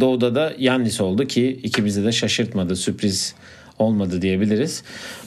Doğu'da 0.00 0.34
da 0.34 0.52
Yannis 0.58 1.00
oldu 1.00 1.26
ki 1.26 1.60
ikimizi 1.62 2.04
de 2.04 2.12
şaşırtmadı. 2.12 2.76
Sürpriz 2.76 3.34
olmadı 3.78 4.22
diyebiliriz. 4.22 4.82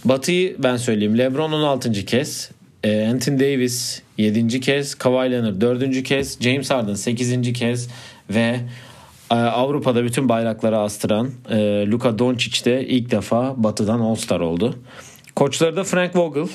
Batı'yı 0.05 0.55
ben 0.60 0.77
söyleyeyim. 0.77 1.17
LeBron 1.17 1.51
16. 1.51 1.91
kez. 1.91 2.51
E, 2.84 3.07
Anthony 3.07 3.39
Davis 3.39 4.01
7. 4.17 4.60
kez. 4.60 4.95
Kawhi 4.95 5.31
Leonard 5.31 5.62
4. 5.62 6.03
kez. 6.03 6.38
James 6.41 6.72
Harden 6.72 6.93
8. 6.93 7.53
kez. 7.53 7.89
Ve 8.29 8.60
e, 9.31 9.36
Avrupa'da 9.36 10.03
bütün 10.03 10.29
bayrakları 10.29 10.77
astıran 10.77 11.31
e, 11.50 11.57
Luka 11.88 12.19
Doncic 12.19 12.65
de 12.65 12.88
ilk 12.88 13.12
defa 13.12 13.63
Batı'dan 13.63 14.00
All-Star 14.00 14.39
oldu. 14.39 14.75
Koçları 15.36 15.75
da 15.75 15.84
Frank 15.84 16.15
Vogel, 16.15 16.48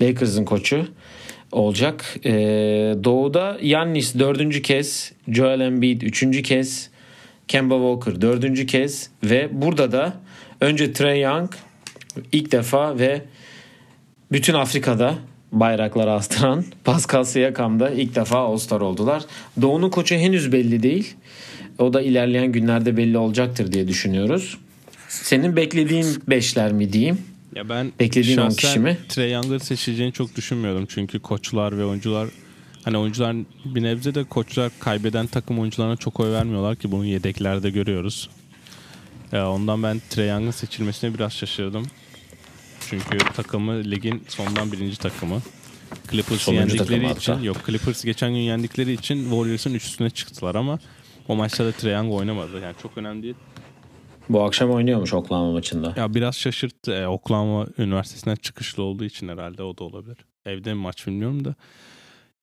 Lakers'ın 0.00 0.44
koçu 0.44 0.88
olacak. 1.52 2.16
E, 2.24 2.30
Doğu'da 3.04 3.58
Yannis 3.62 4.18
dördüncü 4.18 4.62
kez, 4.62 5.12
Joel 5.28 5.60
Embiid 5.60 6.02
üçüncü 6.02 6.42
kez, 6.42 6.90
Kemba 7.48 7.74
Walker 7.74 8.20
dördüncü 8.20 8.66
kez 8.66 9.10
ve 9.24 9.48
burada 9.52 9.92
da 9.92 10.12
önce 10.60 10.92
Trey 10.92 11.20
Young 11.20 11.50
ilk 12.32 12.52
defa 12.52 12.98
ve 12.98 13.22
bütün 14.32 14.54
Afrika'da 14.54 15.14
bayrakları 15.52 16.12
astıran 16.12 16.64
Pascal 16.84 17.24
Siakam 17.24 17.80
da 17.80 17.90
ilk 17.90 18.14
defa 18.14 18.38
All-Star 18.38 18.80
oldular. 18.80 19.22
Doğu'nun 19.62 19.90
koçu 19.90 20.14
henüz 20.14 20.52
belli 20.52 20.82
değil. 20.82 21.14
O 21.78 21.92
da 21.92 22.02
ilerleyen 22.02 22.52
günlerde 22.52 22.96
belli 22.96 23.18
olacaktır 23.18 23.72
diye 23.72 23.88
düşünüyoruz. 23.88 24.58
Senin 25.08 25.56
beklediğin 25.56 26.06
beşler 26.28 26.72
mi 26.72 26.92
diyeyim? 26.92 27.18
Ya 27.58 27.68
ben 27.68 27.92
Beklediğin 28.00 28.38
on 28.38 28.42
şahsen 28.42 28.68
kişi 28.68 28.78
mi? 28.78 28.98
Trey 29.08 29.32
Young'ı 29.32 29.60
seçileceğini 29.60 30.12
çok 30.12 30.36
düşünmüyordum. 30.36 30.86
Çünkü 30.88 31.18
koçlar 31.18 31.78
ve 31.78 31.84
oyuncular 31.84 32.28
hani 32.84 32.98
oyuncular 32.98 33.36
bir 33.64 33.82
nebze 33.82 34.14
de 34.14 34.24
koçlar 34.24 34.72
kaybeden 34.80 35.26
takım 35.26 35.58
oyuncularına 35.58 35.96
çok 35.96 36.20
oy 36.20 36.32
vermiyorlar 36.32 36.76
ki 36.76 36.92
bunu 36.92 37.04
yedeklerde 37.04 37.70
görüyoruz. 37.70 38.30
Ya 39.32 39.50
ondan 39.50 39.82
ben 39.82 40.02
Trey 40.10 40.28
Young'ın 40.28 40.50
seçilmesine 40.50 41.14
biraz 41.14 41.32
şaşırdım. 41.32 41.86
Çünkü 42.90 43.18
takımı 43.18 43.84
ligin 43.84 44.24
sondan 44.28 44.72
birinci 44.72 44.98
takımı. 44.98 45.42
Clippers'ı 46.10 46.44
Sonuncu 46.44 46.76
yendikleri 46.76 47.10
için 47.10 47.32
hatta. 47.32 47.44
yok 47.44 47.56
Clippers'ı 47.66 48.06
geçen 48.06 48.30
gün 48.30 48.40
yendikleri 48.40 48.92
için 48.92 49.22
Warriors'ın 49.22 49.74
üstüne 49.74 50.10
çıktılar 50.10 50.54
ama 50.54 50.78
o 51.28 51.36
maçta 51.36 51.64
da 51.64 51.72
Trae 51.72 51.92
Young 51.92 52.12
oynamadı. 52.12 52.60
Yani 52.60 52.74
çok 52.82 52.98
önemli 52.98 53.22
değil. 53.22 53.34
Bu 54.28 54.42
akşam 54.42 54.70
oynuyormuş 54.70 55.14
Oklahoma 55.14 55.52
maçında. 55.52 55.94
Ya 55.96 56.14
biraz 56.14 56.36
şaşırttı. 56.36 56.92
E, 56.92 57.06
Oklahoma 57.06 57.66
Üniversitesi'nden 57.78 58.36
çıkışlı 58.36 58.82
olduğu 58.82 59.04
için 59.04 59.28
herhalde 59.28 59.62
o 59.62 59.78
da 59.78 59.84
olabilir. 59.84 60.16
Evde 60.46 60.74
mi 60.74 60.80
maç 60.80 61.06
bilmiyorum 61.06 61.44
da. 61.44 61.54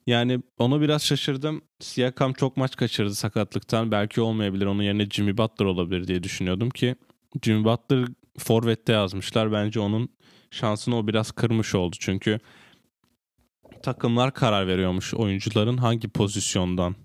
Yani 0.07 0.39
onu 0.57 0.81
biraz 0.81 1.03
şaşırdım. 1.03 1.61
Siakam 1.79 2.33
çok 2.33 2.57
maç 2.57 2.75
kaçırdı 2.75 3.15
sakatlıktan. 3.15 3.91
Belki 3.91 4.21
olmayabilir. 4.21 4.65
Onun 4.65 4.83
yerine 4.83 5.05
Jimmy 5.09 5.37
Butler 5.37 5.65
olabilir 5.65 6.07
diye 6.07 6.23
düşünüyordum 6.23 6.69
ki 6.69 6.95
Jimmy 7.43 7.65
Butler 7.65 8.05
forvette 8.37 8.93
yazmışlar. 8.93 9.51
Bence 9.51 9.79
onun 9.79 10.09
şansını 10.51 10.97
o 10.97 11.07
biraz 11.07 11.31
kırmış 11.31 11.75
oldu. 11.75 11.95
Çünkü 11.99 12.39
takımlar 13.83 14.33
karar 14.33 14.67
veriyormuş 14.67 15.13
oyuncuların 15.13 15.77
hangi 15.77 16.07
pozisyondan 16.07 16.95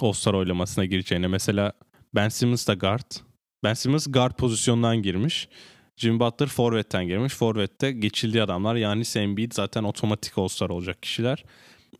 All-Star 0.00 0.34
oylamasına 0.34 0.84
gireceğine. 0.84 1.26
Mesela 1.26 1.72
Ben 2.14 2.28
Simmons 2.28 2.68
da 2.68 2.74
guard. 2.74 3.25
Ben 3.66 3.74
Simmons 3.74 4.06
guard 4.10 4.32
pozisyondan 4.32 5.02
girmiş. 5.02 5.48
Jimmy 5.96 6.20
Butler 6.20 6.46
forvetten 6.48 7.06
girmiş. 7.06 7.34
Forvette 7.34 7.92
geçildiği 7.92 8.42
adamlar 8.42 8.74
yani 8.76 9.02
Embiid 9.16 9.52
zaten 9.54 9.84
otomatik 9.84 10.38
All-Star 10.38 10.68
olacak 10.70 11.02
kişiler. 11.02 11.44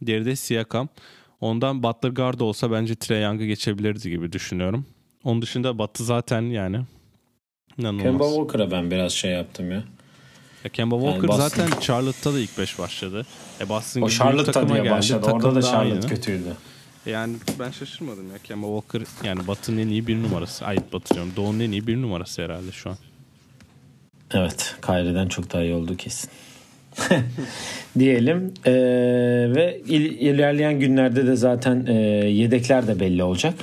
Diğeri 0.07 0.25
de 0.27 0.37
Siakam. 0.37 0.89
Ondan 1.41 1.83
Butler 1.83 2.11
guard 2.11 2.41
olsa 2.41 2.71
bence 2.71 2.95
Trae 2.95 3.21
Young'ı 3.21 3.45
geçebilirdi 3.45 4.11
gibi 4.11 4.33
düşünüyorum. 4.33 4.87
Onun 5.25 5.43
dışında 5.43 5.79
Batı 5.79 6.05
zaten 6.05 6.43
yani 6.43 6.81
inanılmaz. 7.79 8.03
Kemba 8.03 8.25
Walker'a 8.29 8.71
ben 8.71 8.91
biraz 8.91 9.13
şey 9.13 9.31
yaptım 9.31 9.71
ya. 9.71 9.85
Ya 10.65 10.71
Kemba 10.73 10.95
Walker 10.97 11.17
Yani 11.17 11.29
Boston- 11.29 11.49
zaten 11.49 11.81
Charlotte'da 11.81 12.35
da 12.35 12.41
ilk 12.41 12.59
5 12.59 12.79
başladı. 12.79 13.27
E 13.61 13.69
Boston 13.69 14.03
O 14.03 14.09
takıma 14.53 14.75
diye 14.75 14.83
geldi. 14.83 14.93
başladı. 14.93 15.21
Takım 15.25 15.37
Orada 15.37 15.51
da 15.51 15.55
da 15.63 15.63
Charlotte 15.63 15.95
aynı. 15.95 16.07
kötüydü. 16.07 16.57
Yani 17.07 17.37
ben 17.59 17.71
şaşırmadım 17.71 18.31
ya. 18.33 18.39
Kemba 18.45 18.67
Walker 18.67 19.27
yani 19.29 19.47
Batı'nın 19.47 19.79
en 19.79 19.89
iyi 19.89 20.07
bir 20.07 20.23
numarası. 20.23 20.67
Ay 20.67 20.77
Batı 20.93 21.15
diyorum. 21.15 21.33
Doğu'nun 21.37 21.61
en 21.61 21.73
iyi 21.73 21.87
bir 21.87 22.03
numarası 22.03 22.43
herhalde 22.43 22.73
şu 22.73 22.91
an. 22.91 22.97
Evet. 24.35 24.77
Kyrie'den 24.87 25.29
çok 25.29 25.53
daha 25.53 25.63
iyi 25.63 25.75
oldu 25.75 25.97
kesin. 25.97 26.31
Diyelim. 27.99 28.55
Ee, 28.67 28.73
ve 29.57 29.81
il- 29.87 30.19
ilerleyen 30.21 30.81
günlerde 30.81 31.27
de 31.27 31.37
zaten 31.37 31.87
e, 31.87 31.93
yedekler 32.31 32.87
de 32.87 33.01
belli 33.01 33.23
olacak. 33.23 33.55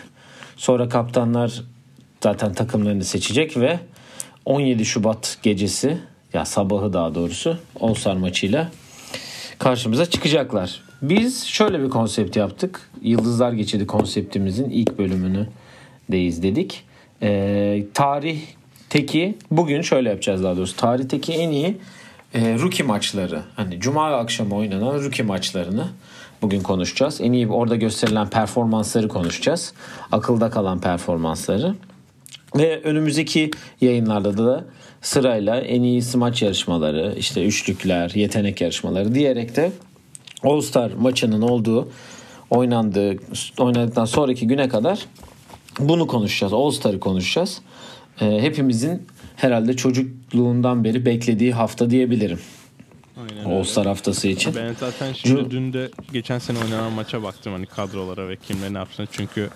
Sonra 0.57 0.89
kaptanlar 0.89 1.62
zaten 2.23 2.53
takımlarını 2.53 3.03
seçecek 3.05 3.57
ve 3.57 3.79
17 4.45 4.85
Şubat 4.85 5.38
gecesi 5.43 5.97
ya 6.33 6.45
sabahı 6.45 6.93
daha 6.93 7.15
doğrusu 7.15 7.57
All-Star 7.79 8.15
maçıyla 8.15 8.71
karşımıza 9.59 10.05
çıkacaklar. 10.05 10.82
Biz 11.03 11.45
şöyle 11.45 11.83
bir 11.83 11.89
konsept 11.89 12.36
yaptık. 12.36 12.89
Yıldızlar 13.01 13.53
Geçidi 13.53 13.88
konseptimizin 13.88 14.69
ilk 14.69 14.98
bölümünü 14.98 15.48
de 16.12 16.22
izledik. 16.22 16.83
Ee, 17.22 17.83
tarihteki 17.93 19.36
bugün 19.51 19.81
şöyle 19.81 20.10
yapacağız 20.10 20.43
daha 20.43 20.57
doğrusu. 20.57 20.75
Tarihteki 20.75 21.33
en 21.33 21.50
iyi 21.50 21.77
e, 22.33 22.60
rookie 22.60 22.86
maçları. 22.86 23.41
Hani 23.55 23.79
cuma 23.79 24.17
akşamı 24.17 24.55
oynanan 24.55 25.03
rookie 25.03 25.25
maçlarını 25.25 25.88
bugün 26.41 26.62
konuşacağız. 26.62 27.22
En 27.22 27.31
iyi 27.31 27.48
orada 27.48 27.75
gösterilen 27.75 28.29
performansları 28.29 29.07
konuşacağız. 29.07 29.74
Akılda 30.12 30.50
kalan 30.50 30.81
performansları. 30.81 31.75
Ve 32.55 32.81
önümüzdeki 32.83 33.51
yayınlarda 33.81 34.38
da 34.38 34.65
sırayla 35.01 35.60
en 35.62 35.83
iyi 35.83 36.01
smaç 36.01 36.41
yarışmaları, 36.41 37.15
işte 37.17 37.45
üçlükler, 37.45 38.12
yetenek 38.15 38.62
yarışmaları 38.62 39.15
diyerek 39.15 39.55
de 39.55 39.72
All 40.43 40.62
Star 40.62 40.91
maçının 40.91 41.41
olduğu 41.41 41.89
oynandığı 42.50 43.15
oynadıktan 43.59 44.05
sonraki 44.05 44.47
güne 44.47 44.69
kadar 44.69 45.05
bunu 45.79 46.07
konuşacağız. 46.07 46.53
All 46.53 46.71
Star'ı 46.71 47.00
konuşacağız. 47.00 47.62
Ee, 48.21 48.25
hepimizin 48.41 49.07
herhalde 49.35 49.75
çocukluğundan 49.75 50.83
beri 50.83 51.05
beklediği 51.05 51.53
hafta 51.53 51.89
diyebilirim. 51.89 52.39
Aynen 53.17 53.45
All 53.59 53.63
Star 53.63 53.85
haftası 53.85 54.27
için. 54.27 54.55
Ben 54.55 54.73
zaten 54.79 55.13
şimdi 55.13 55.41
Cu- 55.41 55.51
dün 55.51 55.73
de 55.73 55.89
geçen 56.13 56.39
sene 56.39 56.57
oynanan 56.59 56.91
maça 56.93 57.23
baktım 57.23 57.53
hani 57.53 57.65
kadrolara 57.65 58.29
ve 58.29 58.35
kimler 58.35 58.73
ne 58.73 58.77
yapsın. 58.77 59.07
Çünkü 59.12 59.50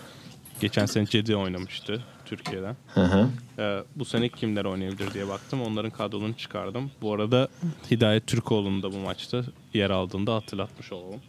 geçen 0.59 0.85
sene 0.85 1.05
Cedi 1.05 1.35
oynamıştı 1.35 2.03
Türkiye'den. 2.29 2.75
Hı 2.93 3.01
hı. 3.03 3.27
Ee, 3.59 3.83
bu 3.95 4.05
sene 4.05 4.29
kimler 4.29 4.65
oynayabilir 4.65 5.13
diye 5.13 5.27
baktım. 5.27 5.61
Onların 5.61 5.91
kadrolarını 5.91 6.33
çıkardım. 6.33 6.91
Bu 7.01 7.13
arada 7.13 7.47
Hidayet 7.91 8.27
Türkoğlu'nun 8.27 8.83
da 8.83 8.91
bu 8.93 8.97
maçta 8.97 9.43
yer 9.73 9.89
aldığında 9.89 10.35
hatırlatmış 10.35 10.91
olalım. 10.91 11.19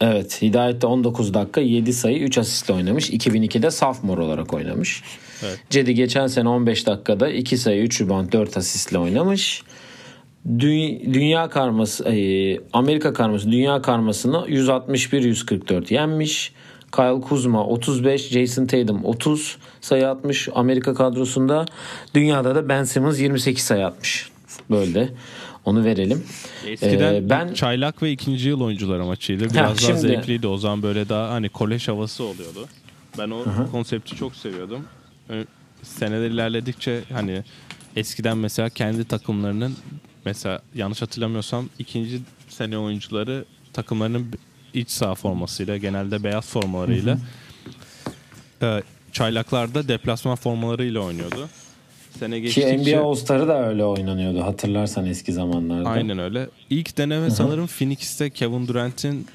Evet 0.00 0.42
Hidayet 0.42 0.82
de 0.82 0.86
19 0.86 1.34
dakika 1.34 1.60
7 1.60 1.92
sayı 1.92 2.18
3 2.18 2.38
asistle 2.38 2.74
oynamış. 2.74 3.10
2002'de 3.10 3.70
sophomore 3.70 4.20
olarak 4.20 4.54
oynamış. 4.54 5.02
Evet. 5.42 5.60
Cedi 5.70 5.94
geçen 5.94 6.26
sene 6.26 6.48
15 6.48 6.86
dakikada 6.86 7.28
2 7.28 7.58
sayı 7.58 7.82
3 7.82 8.00
rebound 8.00 8.32
4 8.32 8.56
asistle 8.56 8.98
oynamış. 8.98 9.62
Dü- 10.48 11.14
Dünya 11.14 11.48
karması 11.48 12.04
Amerika 12.72 13.12
karması 13.12 13.52
dünya 13.52 13.82
karmasını 13.82 14.36
161-144 14.48 15.94
yenmiş. 15.94 16.52
Kyle 16.96 17.20
Kuzma 17.20 17.66
35, 17.66 18.28
Jason 18.28 18.66
Tatum 18.66 19.04
30 19.04 19.56
sayı 19.80 20.08
atmış 20.08 20.48
Amerika 20.54 20.94
kadrosunda. 20.94 21.66
Dünyada 22.14 22.54
da 22.54 22.68
Ben 22.68 22.84
Simmons 22.84 23.20
28 23.20 23.64
sayı 23.64 23.86
atmış. 23.86 24.30
Böyle 24.70 25.08
onu 25.64 25.84
verelim. 25.84 26.24
Eskiden 26.66 27.14
Ee, 27.14 27.30
ben 27.30 27.54
çaylak 27.54 28.02
ve 28.02 28.10
ikinci 28.12 28.48
yıl 28.48 28.60
oyuncuları 28.60 29.04
maçıydı. 29.04 29.44
Biraz 29.44 29.54
Ha, 29.56 29.64
daha 29.64 29.74
şimdi- 29.74 29.98
zevkliydi. 30.00 30.46
O 30.46 30.56
zaman 30.56 30.82
böyle 30.82 31.08
daha 31.08 31.30
hani 31.30 31.48
kolej 31.48 31.88
havası 31.88 32.24
oluyordu. 32.24 32.68
Ben 33.18 33.30
o 33.30 33.44
konsepti 33.72 34.16
çok 34.16 34.36
seviyordum. 34.36 34.84
Seneler 35.82 36.30
ilerledikçe 36.30 37.00
hani 37.12 37.42
eskiden 37.96 38.38
mesela 38.38 38.68
kendi 38.70 39.04
takımlarının 39.04 39.74
mesela 40.24 40.62
yanlış 40.74 41.02
hatırlamıyorsam 41.02 41.68
ikinci 41.78 42.20
sene 42.48 42.78
oyuncuları 42.78 43.44
takımlarının 43.72 44.26
iç 44.74 44.90
saha 44.90 45.14
formasıyla 45.14 45.76
genelde 45.76 46.24
beyaz 46.24 46.46
formalarıyla 46.46 47.18
e, 48.62 48.82
çaylaklarda 49.12 49.88
deplasman 49.88 50.36
formalarıyla 50.36 51.00
oynuyordu. 51.00 51.48
Sene 52.18 52.36
ki 52.36 52.42
geçtikçe 52.42 52.96
NBA 52.98 53.04
All-Star'ı 53.08 53.48
da 53.48 53.68
öyle 53.68 53.84
oynanıyordu 53.84 54.40
hatırlarsan 54.42 55.06
eski 55.06 55.32
zamanlarda. 55.32 55.88
Aynen 55.88 56.18
öyle. 56.18 56.48
İlk 56.70 56.98
deneme 56.98 57.30
sanırım 57.30 57.66
Phoenix'te 57.66 58.30
Kevin 58.30 58.66
Durant'in 58.68 59.26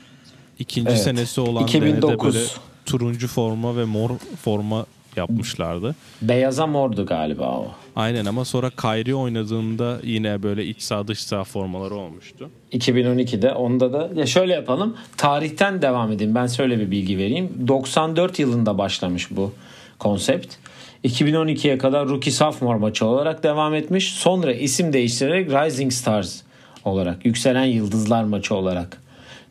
ikinci 0.59 0.89
Evet. 0.89 1.01
senesi 1.01 1.41
olan 1.41 1.63
2009. 1.63 2.01
denede 2.01 2.23
böyle 2.23 2.45
turuncu 2.85 3.27
forma 3.27 3.77
ve 3.77 3.85
mor 3.85 4.09
forma 4.43 4.85
yapmışlardı. 5.15 5.95
Beyaza 6.21 6.67
mordu 6.67 7.05
galiba 7.05 7.57
o. 7.57 7.71
Aynen 7.95 8.25
ama 8.25 8.45
sonra 8.45 8.69
Kyrie 8.69 9.13
oynadığında 9.13 9.97
yine 10.03 10.43
böyle 10.43 10.65
iç 10.65 10.81
sağ 10.81 11.07
dış 11.07 11.23
sağ 11.23 11.43
formaları 11.43 11.95
olmuştu. 11.95 12.49
2012'de 12.73 13.53
onda 13.53 13.93
da 13.93 14.09
ya 14.15 14.25
şöyle 14.25 14.53
yapalım. 14.53 14.97
Tarihten 15.17 15.81
devam 15.81 16.11
edeyim. 16.11 16.35
Ben 16.35 16.47
şöyle 16.47 16.79
bir 16.79 16.91
bilgi 16.91 17.17
vereyim. 17.17 17.49
94 17.67 18.39
yılında 18.39 18.77
başlamış 18.77 19.27
bu 19.31 19.53
konsept. 19.99 20.55
2012'ye 21.03 21.77
kadar 21.77 22.07
Rookie 22.09 22.31
Sophomore 22.31 22.77
maçı 22.77 23.05
olarak 23.05 23.43
devam 23.43 23.73
etmiş. 23.73 24.13
Sonra 24.13 24.53
isim 24.53 24.93
değiştirerek 24.93 25.49
Rising 25.49 25.93
Stars 25.93 26.41
olarak, 26.85 27.25
yükselen 27.25 27.65
yıldızlar 27.65 28.23
maçı 28.23 28.55
olarak 28.55 29.01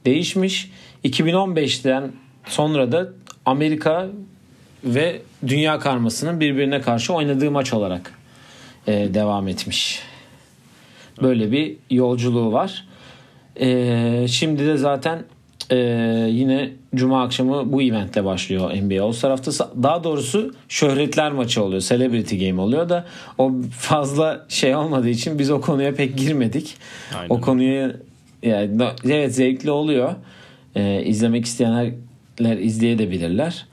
değişmiş. 0.06 0.70
2015'ten 1.04 2.12
sonra 2.46 2.92
da 2.92 3.08
Amerika 3.46 4.08
ve 4.84 5.22
dünya 5.46 5.78
karmasının 5.78 6.40
birbirine 6.40 6.80
karşı 6.80 7.14
oynadığı 7.14 7.50
maç 7.50 7.72
olarak 7.72 8.14
e, 8.86 9.14
devam 9.14 9.48
etmiş. 9.48 10.02
Böyle 11.22 11.52
bir 11.52 11.76
yolculuğu 11.90 12.52
var. 12.52 12.84
E, 13.60 14.26
şimdi 14.28 14.66
de 14.66 14.76
zaten 14.76 15.24
e, 15.70 15.76
yine 16.30 16.70
Cuma 16.94 17.22
akşamı 17.22 17.72
bu 17.72 17.82
eventle 17.82 18.24
başlıyor 18.24 18.70
NBA 18.70 19.02
All 19.02 19.12
Star 19.12 19.30
haftası. 19.30 19.68
Daha 19.82 20.04
doğrusu 20.04 20.54
şöhretler 20.68 21.32
maçı 21.32 21.62
oluyor. 21.62 21.82
Celebrity 21.82 22.48
Game 22.48 22.60
oluyor 22.60 22.88
da 22.88 23.06
o 23.38 23.52
fazla 23.78 24.46
şey 24.48 24.76
olmadığı 24.76 25.08
için 25.08 25.38
biz 25.38 25.50
o 25.50 25.60
konuya 25.60 25.94
pek 25.94 26.18
girmedik. 26.18 26.76
Aynen. 27.16 27.28
O 27.28 27.40
konuyu 27.40 27.92
yani 28.42 28.82
evet 29.04 29.34
zevkli 29.34 29.70
oluyor. 29.70 30.14
E, 30.74 31.02
izlemek 31.02 31.44
isteyenler 31.44 31.92
izleyebilirler. 32.58 33.66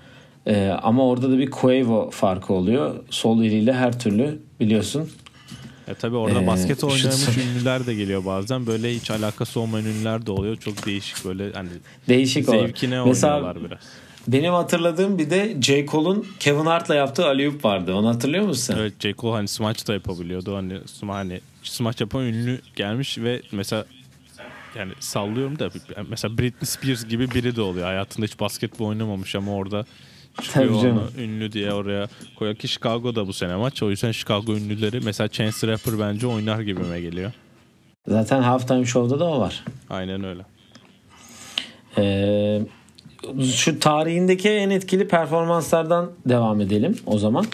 E, 0.45 0.67
ama 0.67 1.07
orada 1.07 1.31
da 1.31 1.37
bir 1.37 1.51
Quavo 1.51 2.09
farkı 2.09 2.53
oluyor. 2.53 2.95
Sol 3.09 3.43
eliyle 3.43 3.73
her 3.73 3.99
türlü 3.99 4.39
biliyorsun 4.59 5.09
ya 5.87 5.93
tabii 5.93 6.15
orada 6.15 6.41
ee, 6.41 6.47
basket 6.47 6.83
oynamış 6.83 7.37
ünlüler 7.37 7.85
de 7.85 7.95
geliyor 7.95 8.25
bazen. 8.25 8.67
Böyle 8.67 8.95
hiç 8.95 9.11
alakası 9.11 9.59
olmayan 9.59 9.85
ünlüler 9.85 10.25
de 10.25 10.31
oluyor. 10.31 10.57
Çok 10.57 10.85
değişik 10.85 11.25
böyle 11.25 11.51
hani 11.53 11.69
değişik 12.09 12.45
zevkine 12.45 13.01
olur. 13.01 13.23
oynuyorlar 13.23 13.63
biraz. 13.63 13.79
Benim 14.27 14.53
hatırladığım 14.53 15.17
bir 15.17 15.29
de 15.29 15.57
J. 15.61 15.85
Cole'un 15.85 16.27
Kevin 16.39 16.65
Hart'la 16.65 16.95
yaptığı 16.95 17.25
alley 17.25 17.51
vardı. 17.63 17.93
Onu 17.93 18.07
hatırlıyor 18.07 18.45
musun? 18.45 18.75
Evet 18.79 18.93
J. 18.99 19.13
Cole 19.13 19.35
hani 19.35 19.47
smaç 19.47 19.87
da 19.87 19.93
yapabiliyordu. 19.93 20.55
Hani, 20.55 20.79
hani 21.07 21.41
smaç 21.63 22.01
yapan 22.01 22.23
ünlü 22.23 22.61
gelmiş 22.75 23.17
ve 23.17 23.41
mesela 23.51 23.85
yani 24.75 24.93
sallıyorum 24.99 25.59
da 25.59 25.69
mesela 26.09 26.37
Britney 26.37 26.65
Spears 26.67 27.07
gibi 27.07 27.31
biri 27.31 27.55
de 27.55 27.61
oluyor. 27.61 27.85
Hayatında 27.85 28.25
hiç 28.25 28.39
basketbol 28.39 28.85
oynamamış 28.85 29.35
ama 29.35 29.53
orada 29.53 29.85
çıkıyor 30.41 30.67
Tabii 30.67 30.81
canım. 30.81 30.97
onu 31.17 31.23
ünlü 31.23 31.51
diye 31.51 31.73
oraya 31.73 32.07
koyuyor 32.35 32.57
ki 32.57 32.67
Chicago'da 32.67 33.27
bu 33.27 33.33
sene 33.33 33.55
maç. 33.55 33.83
O 33.83 33.89
yüzden 33.89 34.11
Chicago 34.11 34.53
ünlüleri 34.55 34.99
mesela 34.99 35.27
Chance 35.27 35.67
Rapper 35.67 35.99
bence 35.99 36.27
oynar 36.27 36.59
gibime 36.59 37.01
geliyor. 37.01 37.31
Zaten 38.07 38.41
Halftime 38.41 38.85
Show'da 38.85 39.19
da 39.19 39.25
o 39.25 39.39
var. 39.39 39.63
Aynen 39.89 40.23
öyle. 40.23 40.41
Ee, 41.97 42.61
şu 43.55 43.79
tarihindeki 43.79 44.49
en 44.49 44.69
etkili 44.69 45.07
performanslardan 45.07 46.11
devam 46.25 46.61
edelim 46.61 46.97
o 47.05 47.17
zaman. 47.17 47.45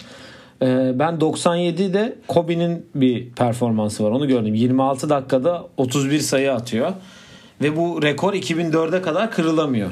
Ee, 0.62 0.92
ben 0.94 1.14
97'de 1.14 2.16
Kobe'nin 2.28 2.86
bir 2.94 3.30
performansı 3.30 4.04
var 4.04 4.10
onu 4.10 4.28
gördüm. 4.28 4.54
26 4.54 5.08
dakikada 5.10 5.66
31 5.76 6.18
sayı 6.18 6.52
atıyor. 6.52 6.92
Ve 7.62 7.76
bu 7.76 8.02
rekor 8.02 8.32
2004'e 8.34 9.02
kadar 9.02 9.30
kırılamıyor. 9.30 9.90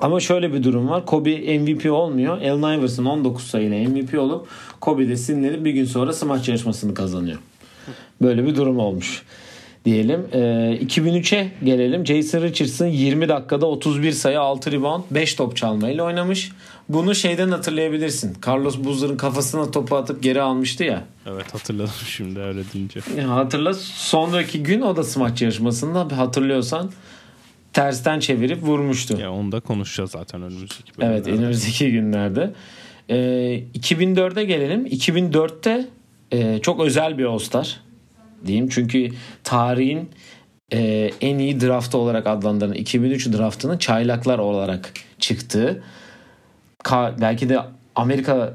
Ama 0.00 0.20
şöyle 0.20 0.52
bir 0.52 0.62
durum 0.62 0.88
var. 0.88 1.06
Kobe 1.06 1.58
MVP 1.58 1.92
olmuyor. 1.92 2.42
Allen 2.42 2.78
Iverson 2.78 3.04
19 3.04 3.46
sayıyla 3.46 3.88
MVP 3.88 4.18
olup 4.18 4.48
Kobe 4.80 5.08
de 5.08 5.16
sinirlenip 5.16 5.64
bir 5.64 5.70
gün 5.70 5.84
sonra 5.84 6.12
smaç 6.12 6.48
yarışmasını 6.48 6.94
kazanıyor. 6.94 7.38
Böyle 8.22 8.46
bir 8.46 8.56
durum 8.56 8.78
olmuş 8.78 9.22
diyelim. 9.84 10.26
E, 10.32 10.38
ee, 10.38 10.84
2003'e 10.84 11.52
gelelim. 11.64 12.06
Jason 12.06 12.42
Richardson 12.42 12.86
20 12.86 13.28
dakikada 13.28 13.66
31 13.66 14.12
sayı 14.12 14.40
6 14.40 14.72
rebound 14.72 15.02
5 15.10 15.34
top 15.34 15.56
çalmayla 15.56 16.04
oynamış. 16.04 16.52
Bunu 16.88 17.14
şeyden 17.14 17.50
hatırlayabilirsin. 17.50 18.36
Carlos 18.46 18.78
Boozer'ın 18.78 19.16
kafasına 19.16 19.70
topu 19.70 19.96
atıp 19.96 20.22
geri 20.22 20.42
almıştı 20.42 20.84
ya. 20.84 21.04
Evet 21.26 21.54
hatırladım 21.54 21.92
şimdi 22.06 22.40
öyle 22.40 22.62
deyince. 22.74 23.00
Ya 23.18 23.30
hatırla 23.30 23.74
sonraki 23.74 24.62
gün 24.62 24.80
o 24.80 24.96
da 24.96 25.04
smaç 25.04 25.42
yarışmasında 25.42 26.18
hatırlıyorsan 26.18 26.90
tersten 27.72 28.20
çevirip 28.20 28.62
vurmuştu. 28.62 29.20
Ya 29.20 29.32
onu 29.32 29.52
da 29.52 29.60
konuşacağız 29.60 30.10
zaten 30.10 30.42
önümüzdeki 30.42 30.98
bölümlerde. 30.98 31.30
Evet 31.30 31.40
önümüzdeki 31.40 31.92
günlerde. 31.92 32.52
Ee, 33.10 33.14
2004'e 33.74 34.44
gelelim. 34.44 34.86
2004'te 34.86 35.86
e, 36.32 36.58
çok 36.58 36.80
özel 36.80 37.18
bir 37.18 37.24
All-Star 37.24 37.80
diyeyim. 38.46 38.68
Çünkü 38.68 39.08
tarihin 39.44 40.10
e, 40.72 41.10
en 41.20 41.38
iyi 41.38 41.60
draftı 41.60 41.98
olarak 41.98 42.26
adlandırılan 42.26 42.74
2003 42.74 43.32
draftının 43.32 43.78
çaylaklar 43.78 44.38
olarak 44.38 44.92
çıktığı 45.18 45.82
ka- 46.84 47.20
belki 47.20 47.48
de 47.48 47.58
Amerika 47.94 48.54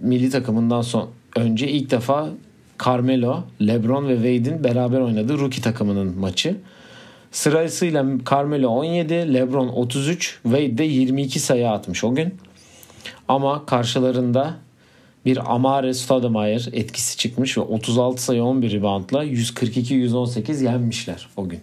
milli 0.00 0.30
takımından 0.30 0.82
son 0.82 1.10
önce 1.36 1.68
ilk 1.68 1.90
defa 1.90 2.28
Carmelo, 2.84 3.44
LeBron 3.60 4.08
ve 4.08 4.14
Wade'in 4.14 4.64
beraber 4.64 5.00
oynadığı 5.00 5.38
rookie 5.38 5.62
takımının 5.62 6.18
maçı. 6.18 6.56
Sırasıyla 7.32 8.06
Carmelo 8.30 8.68
17, 8.68 9.34
LeBron 9.34 9.68
33, 9.68 10.38
Wade 10.42 10.78
de 10.78 10.84
22 10.84 11.40
sayı 11.40 11.70
atmış 11.70 12.04
o 12.04 12.14
gün. 12.14 12.34
Ama 13.28 13.66
karşılarında 13.66 14.54
bir 15.24 15.54
Amare 15.54 15.94
Stoudemire 15.94 16.76
etkisi 16.78 17.16
çıkmış 17.16 17.58
ve 17.58 17.60
36 17.60 18.22
sayı 18.22 18.44
11 18.44 18.72
reboundla 18.72 19.24
142-118 19.24 20.64
yenmişler 20.64 21.28
o 21.36 21.48
gün. 21.48 21.60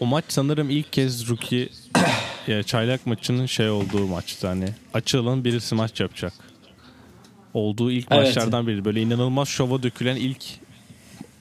O 0.00 0.06
maç 0.06 0.24
sanırım 0.28 0.70
ilk 0.70 0.92
kez 0.92 1.28
rookie 1.28 1.68
yani 2.46 2.64
çaylak 2.64 3.06
maçının 3.06 3.46
şey 3.46 3.70
olduğu 3.70 4.06
maçtı 4.06 4.46
hani 4.46 4.68
açılan 4.94 5.44
birisi 5.44 5.74
maç 5.74 6.00
yapacak. 6.00 6.32
Olduğu 7.54 7.90
ilk 7.90 8.06
evet. 8.10 8.26
maçlardan 8.26 8.66
biri. 8.66 8.84
Böyle 8.84 9.02
inanılmaz 9.02 9.48
şova 9.48 9.82
dökülen 9.82 10.16
ilk 10.16 10.44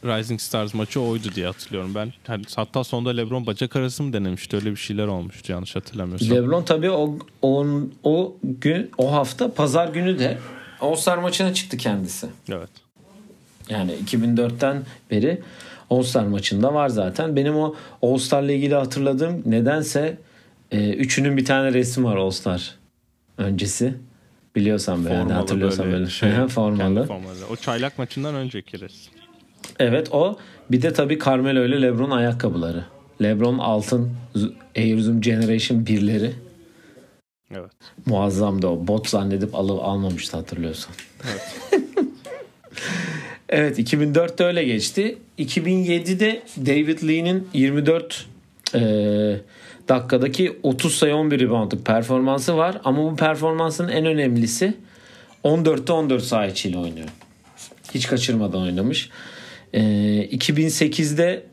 Rising 0.03 0.41
Stars 0.41 0.73
maçı 0.73 1.01
oydu 1.01 1.27
diye 1.35 1.45
hatırlıyorum 1.45 1.95
ben. 1.95 2.13
Yani 2.27 2.43
hatta 2.55 2.83
sonunda 2.83 3.09
LeBron 3.09 3.45
bacak 3.45 3.75
arası 3.75 4.03
mı 4.03 4.13
denemişti? 4.13 4.55
Öyle 4.55 4.71
bir 4.71 4.75
şeyler 4.75 5.07
olmuştu 5.07 5.51
yanlış 5.51 5.75
hatırlamıyorsam. 5.75 6.37
LeBron 6.37 6.63
tabii 6.63 6.89
o 6.89 7.17
on, 7.41 7.93
o 8.03 8.35
gün 8.43 8.91
o 8.97 9.11
hafta 9.11 9.53
pazar 9.53 9.87
günü 9.87 10.19
de 10.19 10.37
All-Star 10.81 11.17
maçına 11.17 11.53
çıktı 11.53 11.77
kendisi. 11.77 12.27
Evet. 12.49 12.69
Yani 13.69 13.91
2004'ten 14.05 14.83
beri 15.11 15.41
All-Star 15.89 16.25
maçında 16.25 16.73
var 16.73 16.89
zaten. 16.89 17.35
Benim 17.35 17.55
o 17.55 17.75
All-Star'la 18.01 18.51
ilgili 18.51 18.75
hatırladığım 18.75 19.41
nedense 19.45 20.17
e, 20.71 20.89
üçünün 20.89 21.37
bir 21.37 21.45
tane 21.45 21.73
resim 21.73 22.03
var 22.03 22.15
All-Star 22.15 22.75
öncesi. 23.37 23.93
Biliyorsan 24.55 25.03
böyle 25.03 25.15
formalı 25.15 25.33
hatırlıyorsan 25.33 25.85
böyle. 25.85 25.97
böyle. 25.97 26.09
Şey, 26.09 26.31
formalı. 26.47 27.05
formalı. 27.07 27.47
O 27.51 27.55
çaylak 27.55 27.97
maçından 27.97 28.35
önceki 28.35 28.79
resim. 28.79 29.13
Evet 29.79 30.07
o. 30.11 30.37
Bir 30.71 30.81
de 30.81 30.93
tabii 30.93 31.19
Carmelo 31.25 31.65
ile 31.65 31.81
LeBron 31.81 32.11
ayakkabıları. 32.11 32.85
LeBron 33.21 33.57
altın 33.57 34.11
Air 34.75 34.99
Zoom 34.99 35.21
Generation 35.21 35.79
1'leri. 35.79 36.31
Evet. 37.51 37.71
Muazzamdı 38.05 38.67
o. 38.67 38.87
Bot 38.87 39.09
zannedip 39.09 39.55
alıp 39.55 39.83
almamıştı 39.83 40.37
hatırlıyorsan. 40.37 40.93
Evet. 41.23 41.41
evet 43.49 43.79
2004'te 43.79 44.43
öyle 44.43 44.63
geçti. 44.63 45.17
2007'de 45.39 46.43
David 46.57 47.07
Lee'nin 47.07 47.47
24 47.53 48.25
e, 48.75 48.81
dakikadaki 49.89 50.59
30 50.63 50.95
sayı 50.95 51.15
11 51.15 51.39
reboundlık 51.39 51.85
performansı 51.85 52.57
var. 52.57 52.81
Ama 52.83 53.11
bu 53.11 53.15
performansın 53.15 53.87
en 53.87 54.05
önemlisi 54.05 54.73
14'te 55.43 55.93
14 55.93 56.23
sayı 56.23 56.51
içiyle 56.51 56.77
oynuyor. 56.77 57.09
Hiç 57.93 58.07
kaçırmadan 58.07 58.61
oynamış. 58.61 59.09
E, 59.73 59.81
2008'de 60.31 61.43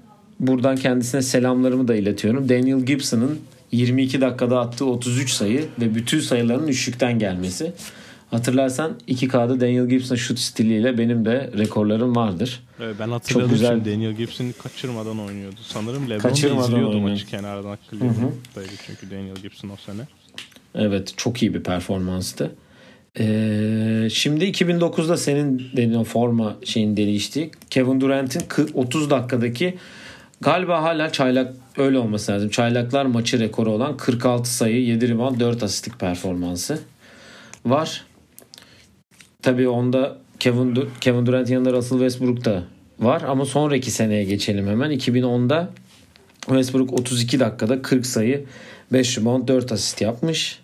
buradan 0.40 0.76
kendisine 0.76 1.22
selamlarımı 1.22 1.88
da 1.88 1.94
iletiyorum. 1.94 2.48
Daniel 2.48 2.80
Gibson'ın 2.80 3.38
22 3.72 4.20
dakikada 4.20 4.60
attığı 4.60 4.84
33 4.86 5.30
sayı 5.30 5.64
ve 5.80 5.94
bütün 5.94 6.20
sayıların 6.20 6.68
üçlükten 6.68 7.18
gelmesi. 7.18 7.72
Hatırlarsan 8.30 8.92
2K'da 9.08 9.60
Daniel 9.60 9.86
Gibson 9.86 10.16
şut 10.16 10.38
stiliyle 10.38 10.98
benim 10.98 11.24
de 11.24 11.50
rekorlarım 11.58 12.16
vardır. 12.16 12.62
Evet, 12.80 12.96
ben 13.00 13.08
hatırladım 13.08 13.46
Çok 13.46 13.50
güzel. 13.50 13.74
şimdi 13.74 13.92
Daniel 13.92 14.12
Gibson 14.12 14.54
kaçırmadan 14.62 15.20
oynuyordu. 15.20 15.56
Sanırım 15.62 16.10
LeBron 16.10 16.28
kaçırmadan 16.28 16.64
izliyordu 16.64 16.88
oynuyor. 16.88 17.10
maçı 17.10 17.26
kenardan 17.26 17.70
akıllıydı. 17.70 18.14
çünkü 18.86 19.10
Daniel 19.10 19.34
Gibson 19.34 19.68
o 19.68 19.76
sene. 19.76 20.02
Evet 20.74 21.14
çok 21.16 21.42
iyi 21.42 21.54
bir 21.54 21.62
performanstı. 21.62 22.50
Ee, 23.18 24.08
şimdi 24.12 24.44
2009'da 24.44 25.16
senin 25.16 25.62
dediğin 25.76 26.04
forma 26.04 26.56
şeyin 26.64 26.96
değişti. 26.96 27.50
Kevin 27.70 28.00
Durant'in 28.00 28.42
30 28.74 29.10
dakikadaki 29.10 29.78
galiba 30.40 30.82
hala 30.82 31.12
çaylak 31.12 31.54
öyle 31.76 31.98
olması 31.98 32.32
lazım. 32.32 32.48
Çaylaklar 32.48 33.06
maçı 33.06 33.40
rekoru 33.40 33.70
olan 33.70 33.96
46 33.96 34.54
sayı, 34.54 34.84
7 34.84 35.08
rebound, 35.08 35.40
4 35.40 35.62
asistlik 35.62 36.00
performansı 36.00 36.78
var. 37.66 38.04
Tabii 39.42 39.68
onda 39.68 40.18
Kevin, 40.40 40.76
Dur 40.76 40.86
Kevin 41.00 41.26
Durant 41.26 41.50
yanında 41.50 41.72
Russell 41.72 41.98
Westbrook 41.98 42.44
da 42.44 42.64
var 42.98 43.22
ama 43.22 43.44
sonraki 43.44 43.90
seneye 43.90 44.24
geçelim 44.24 44.66
hemen. 44.66 44.90
2010'da 44.90 45.70
Westbrook 46.40 46.92
32 46.92 47.40
dakikada 47.40 47.82
40 47.82 48.06
sayı, 48.06 48.44
5 48.92 49.18
rebound, 49.18 49.48
4 49.48 49.72
asist 49.72 50.00
yapmış. 50.00 50.60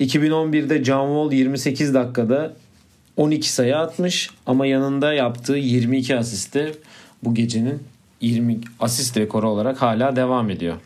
2011'de 0.00 0.84
John 0.84 1.06
Wall 1.06 1.38
28 1.38 1.94
dakikada 1.94 2.56
12 3.16 3.52
sayı 3.52 3.76
atmış 3.76 4.30
ama 4.46 4.66
yanında 4.66 5.12
yaptığı 5.12 5.56
22 5.56 6.16
asiste 6.16 6.72
bu 7.22 7.34
gecenin 7.34 7.82
20 8.20 8.60
asist 8.80 9.16
rekoru 9.16 9.48
olarak 9.48 9.82
hala 9.82 10.16
devam 10.16 10.50
ediyor. 10.50 10.76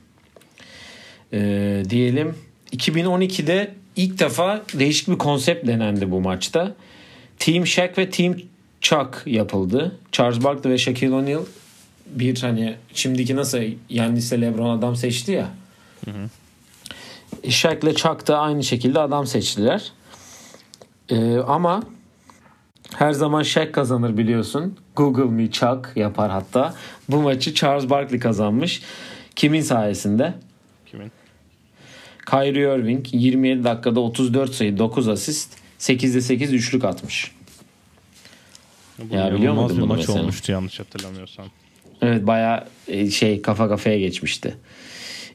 Ee, 1.33 1.83
diyelim 1.90 2.35
2012'de 2.77 3.75
ilk 3.96 4.18
defa 4.18 4.62
değişik 4.75 5.09
bir 5.09 5.18
konsept 5.18 5.66
denendi 5.66 6.11
bu 6.11 6.20
maçta. 6.20 6.75
Team 7.38 7.66
Shaq 7.66 7.90
ve 7.99 8.11
Team 8.11 8.37
Chuck 8.81 9.23
yapıldı. 9.27 9.99
Charles 10.12 10.44
Barkley 10.44 10.73
ve 10.73 10.79
Shaquille 10.79 11.14
O'Neal 11.14 11.42
bir 12.07 12.40
hani 12.40 12.75
şimdiki 12.94 13.37
nasıl 13.37 13.59
Yannis'le 13.88 14.33
LeBron 14.33 14.79
adam 14.79 14.96
seçti 14.96 15.33
ya. 15.33 15.49
Hı 16.05 16.11
hı. 16.11 16.29
Shaq 17.49 17.79
ile 17.83 17.95
Chuck 17.95 18.27
da 18.27 18.38
aynı 18.38 18.64
şekilde 18.64 19.01
adam 19.01 19.27
seçtiler. 19.27 19.93
Ee, 21.09 21.38
ama 21.38 21.83
her 22.95 23.12
zaman 23.12 23.43
Shaq 23.43 23.73
kazanır 23.73 24.16
biliyorsun. 24.16 24.79
Google 24.97 25.25
me 25.25 25.51
Chuck 25.51 25.88
yapar 25.97 26.31
hatta. 26.31 26.75
Bu 27.09 27.23
maçı 27.23 27.55
Charles 27.55 27.90
Barkley 27.90 28.21
kazanmış. 28.21 28.83
Kimin 29.37 29.61
sayesinde? 29.61 30.35
Kimin? 30.87 31.12
Kyrie 32.31 32.79
Irving 32.79 33.07
27 33.12 33.64
dakikada 33.64 34.01
34 34.01 34.55
sayı 34.55 34.79
9 34.79 35.09
asist 35.09 35.57
8'de 35.79 36.21
8 36.21 36.53
üçlük 36.53 36.85
atmış. 36.85 37.33
Bu 38.99 39.14
ya 39.14 39.35
biliyor 39.35 39.55
muydun 39.55 39.77
bunu 39.77 39.87
maç 39.87 39.99
mesela? 39.99 40.21
olmuştu 40.21 40.53
yanlış 40.53 40.81
hatırlamıyorsam. 40.81 41.47
Evet 42.03 42.27
baya 42.27 42.69
e, 42.88 43.11
şey 43.11 43.43
kafa 43.43 43.69
kafaya 43.69 43.99
geçmişti. 43.99 44.57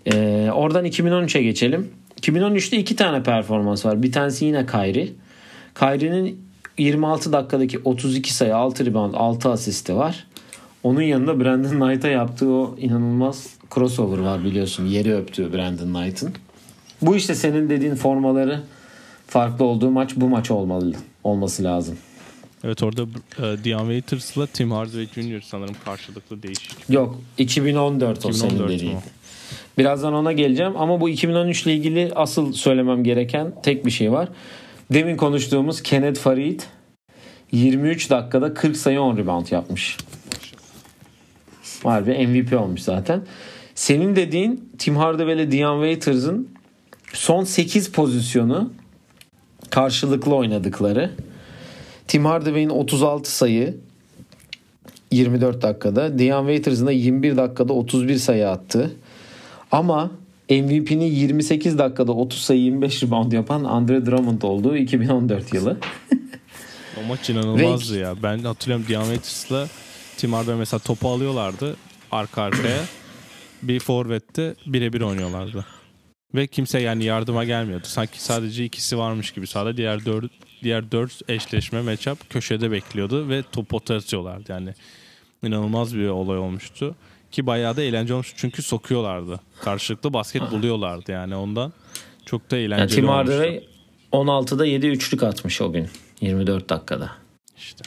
Ee, 0.06 0.50
oradan 0.54 0.86
2013'e 0.86 1.44
geçelim. 1.44 1.89
2013'te 2.22 2.78
iki 2.78 2.96
tane 2.96 3.24
performans 3.24 3.86
var. 3.86 4.04
Bir 4.04 4.12
tanesi 4.12 4.46
yine 4.46 4.65
Kyrie. 4.65 5.10
Kyrie'nin 5.80 6.46
26 6.78 7.34
dakikadaki 7.34 7.80
32 7.80 8.34
sayı 8.34 8.56
6 8.56 8.86
rebound 8.86 9.13
6 9.13 9.50
asisti 9.50 9.96
var. 9.96 10.28
Onun 10.84 11.02
yanında 11.02 11.39
Brandon 11.39 11.70
Knight'a 11.70 12.08
yaptığı 12.08 12.50
o 12.50 12.76
inanılmaz 12.80 13.48
crossover 13.76 14.18
var 14.18 14.44
biliyorsun. 14.44 14.86
Yeri 14.86 15.15
öptü 15.15 15.54
Brandon 15.54 15.94
Knight'ın. 15.94 16.34
Bu 17.02 17.15
işte 17.15 17.36
senin 17.36 17.70
dediğin 17.70 17.96
formaları 17.96 18.62
farklı 19.28 19.65
olduğu 19.65 19.91
maç 19.91 20.12
bu 20.15 20.30
maç 20.30 20.52
olmalı 20.52 20.94
olması 21.24 21.63
lazım. 21.63 21.98
Evet 22.63 22.84
orada 22.84 23.02
e, 23.38 23.63
Dion 23.63 23.80
Waiters'la 23.80 24.48
Tim 24.48 24.72
Hardaway 24.72 25.06
Jr. 25.06 25.41
sanırım 25.41 25.76
karşılıklı 25.86 26.44
değişik. 26.44 26.89
Yok 26.89 27.20
2014, 27.38 28.18
2014 28.18 28.26
o 28.26 28.32
senin 28.32 28.68
dediğin. 28.70 28.98
Birazdan 29.78 30.14
ona 30.14 30.32
geleceğim 30.32 30.74
ama 30.78 31.02
bu 31.02 31.10
2013 31.10 31.66
ile 31.66 31.74
ilgili 31.74 32.12
asıl 32.16 32.54
söylemem 32.54 33.04
gereken 33.04 33.54
tek 33.64 33.86
bir 33.86 33.92
şey 33.92 34.12
var. 34.12 34.30
Demin 34.94 35.18
konuştuğumuz 35.18 35.84
Kenneth 35.84 36.20
Farid 36.20 36.62
23 37.52 38.10
dakikada 38.10 38.54
40 38.54 38.78
sayı 38.78 39.02
10 39.02 39.18
rebound 39.18 39.52
yapmış. 39.52 39.98
Harbi 41.84 42.28
MVP 42.28 42.62
olmuş 42.62 42.82
zaten. 42.82 43.22
Senin 43.76 44.16
dediğin 44.16 44.70
Tim 44.78 44.96
Hardaway 44.96 45.36
ile 45.36 45.52
Dion 45.52 45.82
Waiters'ın 45.82 46.50
son 47.14 47.44
8 47.44 47.92
pozisyonu 47.92 48.74
karşılıklı 49.70 50.36
oynadıkları. 50.36 51.12
Tim 52.08 52.26
Hardaway'in 52.26 52.70
36 52.70 53.36
sayı 53.36 53.78
24 55.12 55.62
dakikada. 55.62 56.20
Dion 56.20 56.46
Waiters'ın 56.46 56.88
da 56.88 56.92
21 56.92 57.38
dakikada 57.38 57.74
31 57.74 58.16
sayı 58.16 58.50
attı. 58.50 58.92
Ama 59.76 60.12
MVP'ni 60.50 61.10
28 61.10 61.78
dakikada 61.78 62.12
30 62.12 62.40
sayı 62.42 62.60
25 62.62 63.04
rebound 63.04 63.32
yapan 63.32 63.64
Andre 63.64 64.06
Drummond 64.06 64.42
olduğu 64.42 64.78
2014 64.78 65.54
yılı. 65.54 65.78
o 67.00 67.08
maç 67.08 67.30
inanılmazdı 67.30 67.96
Ve... 67.96 68.00
ya. 68.00 68.16
Ben 68.24 68.40
hatırlıyorum 68.40 68.86
Waiters'la 68.88 69.68
Tim 70.18 70.34
Hardaway 70.34 70.60
mesela 70.60 70.80
topu 70.80 71.10
alıyorlardı 71.10 71.76
arka 72.12 72.42
arkaya. 72.42 72.84
bir 73.62 73.80
forvette 73.80 74.56
birebir 74.66 75.02
oynuyorlardı. 75.02 75.66
Ve 76.36 76.48
kimse 76.48 76.80
yani 76.80 77.04
yardıma 77.04 77.44
gelmiyordu. 77.44 77.86
Sanki 77.88 78.24
sadece 78.24 78.66
ikisi 78.66 78.98
varmış 78.98 79.32
gibi 79.32 79.48
sahada 79.48 79.78
diğer 79.78 80.06
dört 80.06 80.32
diğer 80.64 80.92
dört 80.92 81.30
eşleşme 81.30 81.82
matchup 81.82 82.30
köşede 82.30 82.72
bekliyordu 82.72 83.30
ve 83.30 83.44
top 83.52 83.70
pota 83.70 83.96
atıyorlardı. 83.96 84.52
Yani 84.52 84.74
inanılmaz 85.44 85.96
bir 85.96 86.08
olay 86.08 86.38
olmuştu. 86.38 86.96
Ki 87.32 87.48
bayağı 87.48 87.78
da 87.78 87.82
eğlence 87.82 88.14
olmuş 88.14 88.34
çünkü 88.36 88.62
sokuyorlardı. 88.62 89.40
Karşılıklı 89.62 90.14
basket 90.14 90.52
buluyorlardı 90.52 91.12
yani 91.12 91.36
ondan. 91.36 91.74
Çok 92.26 92.52
da 92.52 92.58
eğlenceli 92.58 92.80
yani 92.80 92.90
Tim 92.90 93.08
Hardaway 93.08 93.64
16'da 94.12 94.66
7 94.66 94.88
üçlük 94.88 95.24
atmış 95.24 95.62
o 95.62 95.72
gün. 95.72 95.88
24 96.22 96.70
dakikada. 96.70 97.12
İşte. 97.58 97.84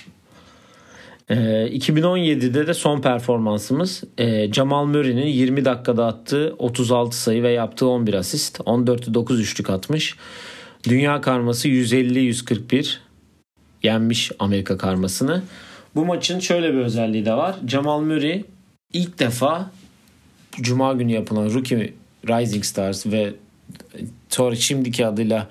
Ee, 1.31 1.35
2017'de 1.35 2.67
de 2.67 2.75
son 2.75 3.01
performansımız 3.01 4.05
e, 4.19 4.53
Jamal 4.53 4.85
Murray'nin 4.85 5.27
20 5.27 5.65
dakikada 5.65 6.07
attığı 6.07 6.55
36 6.59 7.17
sayı 7.17 7.43
ve 7.43 7.51
yaptığı 7.51 7.87
11 7.87 8.15
asist. 8.15 8.61
14'te 8.61 9.15
9 9.15 9.41
üçlük 9.41 9.71
atmış. 9.71 10.17
Dünya 10.89 11.21
karması 11.21 11.69
150-141 11.69 12.97
yenmiş 13.83 14.33
Amerika 14.39 14.79
karmasını. 14.79 15.43
Bu 15.95 16.05
maçın 16.05 16.39
şöyle 16.39 16.73
bir 16.73 16.79
özelliği 16.79 17.27
de 17.27 17.33
var. 17.33 17.57
Jamal 17.67 18.01
Murray 18.01 18.45
ilk 18.93 19.19
defa 19.19 19.71
Cuma 20.61 20.93
günü 20.93 21.13
yapılan 21.13 21.55
Rookie 21.55 21.95
Rising 22.29 22.65
Stars 22.65 23.07
ve 23.07 23.35
sonra 24.29 24.55
şimdiki 24.57 25.07
adıyla 25.07 25.49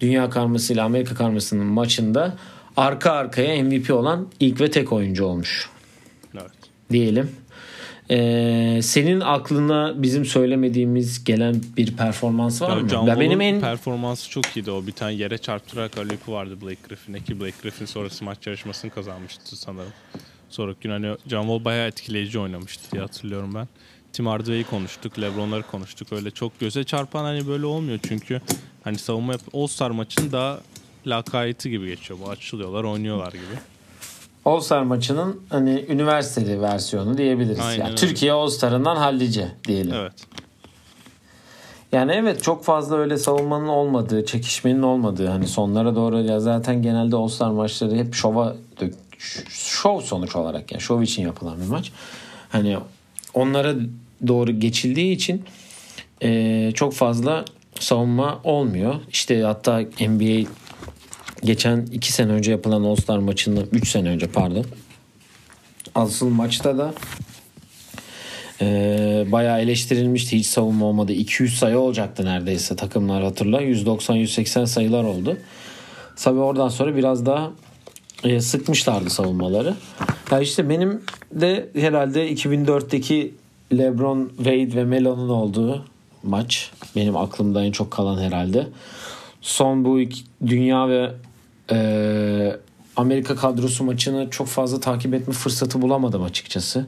Dünya 0.00 0.30
karması 0.30 0.72
ile 0.72 0.82
Amerika 0.82 1.14
karmasının 1.14 1.66
maçında 1.66 2.36
arka 2.76 3.12
arkaya 3.12 3.62
MVP 3.62 3.90
olan 3.90 4.28
ilk 4.40 4.60
ve 4.60 4.70
tek 4.70 4.92
oyuncu 4.92 5.24
olmuş. 5.24 5.70
Evet. 6.34 6.50
Diyelim. 6.90 7.30
Ee, 8.10 8.80
senin 8.82 9.20
aklına 9.20 10.02
bizim 10.02 10.24
söylemediğimiz 10.24 11.24
gelen 11.24 11.60
bir 11.76 11.96
performans 11.96 12.62
var 12.62 12.76
ya 12.76 12.82
mı? 12.82 12.88
John 12.88 13.20
benim 13.20 13.40
en 13.40 13.60
performansı 13.60 14.30
çok 14.30 14.56
iyiydi 14.56 14.70
o. 14.70 14.86
Bir 14.86 14.92
tane 14.92 15.12
yere 15.12 15.38
çarptırarak 15.38 15.98
alüpü 15.98 16.32
vardı 16.32 16.58
Blake 16.62 16.78
Griffin'e 16.88 17.20
ki 17.20 17.40
Blake 17.40 17.54
Griffin 17.62 17.86
sonrası 17.86 18.24
maç 18.24 18.46
yarışmasını 18.46 18.90
kazanmıştı 18.90 19.56
sanırım. 19.56 19.92
Sonraki 20.54 20.80
gün 20.80 20.90
hani 20.90 21.16
John 21.26 21.42
Wall 21.42 21.64
bayağı 21.64 21.88
etkileyici 21.88 22.38
oynamıştı 22.38 22.92
diye 22.92 23.02
hatırlıyorum 23.02 23.54
ben. 23.54 23.68
Tim 24.12 24.26
Hardaway'i 24.26 24.64
konuştuk, 24.64 25.20
LeBron'ları 25.20 25.62
konuştuk. 25.62 26.12
Öyle 26.12 26.30
çok 26.30 26.60
göze 26.60 26.84
çarpan 26.84 27.24
hani 27.24 27.46
böyle 27.46 27.66
olmuyor 27.66 27.98
çünkü 28.08 28.40
hani 28.84 28.98
savunma 28.98 29.32
yap 29.32 29.40
All-Star 29.54 29.90
maçın 29.90 30.32
daha 30.32 30.60
lakayeti 31.06 31.70
gibi 31.70 31.86
geçiyor. 31.86 32.18
Bu 32.24 32.30
açılıyorlar, 32.30 32.84
oynuyorlar 32.84 33.32
gibi. 33.32 33.42
All-Star 34.44 34.82
maçının 34.82 35.40
hani 35.48 35.84
üniversiteli 35.88 36.62
versiyonu 36.62 37.18
diyebiliriz. 37.18 37.60
Aynen 37.60 37.84
yani 37.84 37.94
Türkiye 37.94 38.32
All-Star'ından 38.32 38.96
hallice 38.96 39.48
diyelim. 39.68 39.94
Evet. 39.94 40.12
Yani 41.92 42.12
evet 42.12 42.42
çok 42.42 42.64
fazla 42.64 42.96
öyle 42.96 43.18
savunmanın 43.18 43.68
olmadığı, 43.68 44.26
çekişmenin 44.26 44.82
olmadığı 44.82 45.26
hani 45.26 45.46
sonlara 45.46 45.96
doğru 45.96 46.20
ya 46.20 46.40
zaten 46.40 46.82
genelde 46.82 47.16
All-Star 47.16 47.50
maçları 47.50 47.94
hep 47.94 48.14
şova 48.14 48.56
şov 49.48 50.00
sonuç 50.00 50.36
olarak 50.36 50.72
yani 50.72 50.82
şov 50.82 51.02
için 51.02 51.22
yapılan 51.22 51.60
bir 51.60 51.66
maç. 51.66 51.92
Hani 52.48 52.76
onlara 53.34 53.74
doğru 54.26 54.60
geçildiği 54.60 55.14
için 55.14 55.44
e, 56.22 56.72
çok 56.74 56.94
fazla 56.94 57.44
savunma 57.80 58.40
olmuyor. 58.44 58.94
İşte 59.10 59.42
hatta 59.42 59.80
NBA 59.80 60.48
geçen 61.42 61.86
2 61.92 62.12
sene 62.12 62.32
önce 62.32 62.50
yapılan 62.50 62.84
All-Star 62.84 63.18
maçında 63.18 63.60
3 63.72 63.88
sene 63.88 64.08
önce 64.08 64.26
pardon. 64.26 64.66
Asıl 65.94 66.28
maçta 66.28 66.78
da 66.78 66.94
e, 68.60 69.26
bayağı 69.32 69.60
eleştirilmişti. 69.60 70.38
Hiç 70.38 70.46
savunma 70.46 70.86
olmadı. 70.86 71.12
200 71.12 71.58
sayı 71.58 71.78
olacaktı 71.78 72.24
neredeyse 72.24 72.76
takımlar 72.76 73.22
hatırla. 73.22 73.62
190-180 73.62 74.66
sayılar 74.66 75.04
oldu. 75.04 75.36
Tabi 76.16 76.38
oradan 76.38 76.68
sonra 76.68 76.96
biraz 76.96 77.26
daha 77.26 77.50
e, 78.24 78.40
sıkmışlardı 78.40 79.10
savunmaları. 79.10 79.74
Ya 80.30 80.40
işte 80.40 80.68
benim 80.68 81.02
de 81.32 81.68
herhalde 81.74 82.32
2004'teki 82.32 83.34
LeBron, 83.72 84.32
Wade 84.36 84.74
ve 84.74 84.84
Melo'nun 84.84 85.28
olduğu 85.28 85.84
maç 86.22 86.70
benim 86.96 87.16
aklımda 87.16 87.64
en 87.64 87.72
çok 87.72 87.90
kalan 87.90 88.22
herhalde. 88.22 88.66
Son 89.40 89.84
bu 89.84 90.00
iki, 90.00 90.22
dünya 90.46 90.88
ve 90.88 91.10
e, 91.70 92.56
Amerika 92.96 93.36
kadrosu 93.36 93.84
maçını 93.84 94.30
çok 94.30 94.46
fazla 94.46 94.80
takip 94.80 95.14
etme 95.14 95.34
fırsatı 95.34 95.82
bulamadım 95.82 96.22
açıkçası. 96.22 96.86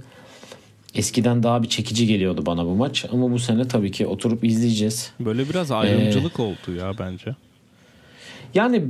Eskiden 0.94 1.42
daha 1.42 1.62
bir 1.62 1.68
çekici 1.68 2.06
geliyordu 2.06 2.46
bana 2.46 2.66
bu 2.66 2.74
maç 2.74 3.04
ama 3.12 3.30
bu 3.30 3.38
sene 3.38 3.68
tabii 3.68 3.90
ki 3.90 4.06
oturup 4.06 4.44
izleyeceğiz. 4.44 5.12
Böyle 5.20 5.48
biraz 5.48 5.70
ayrımcılık 5.70 6.38
ee, 6.38 6.42
oldu 6.42 6.74
ya 6.78 6.92
bence. 6.98 7.36
Yani 8.54 8.84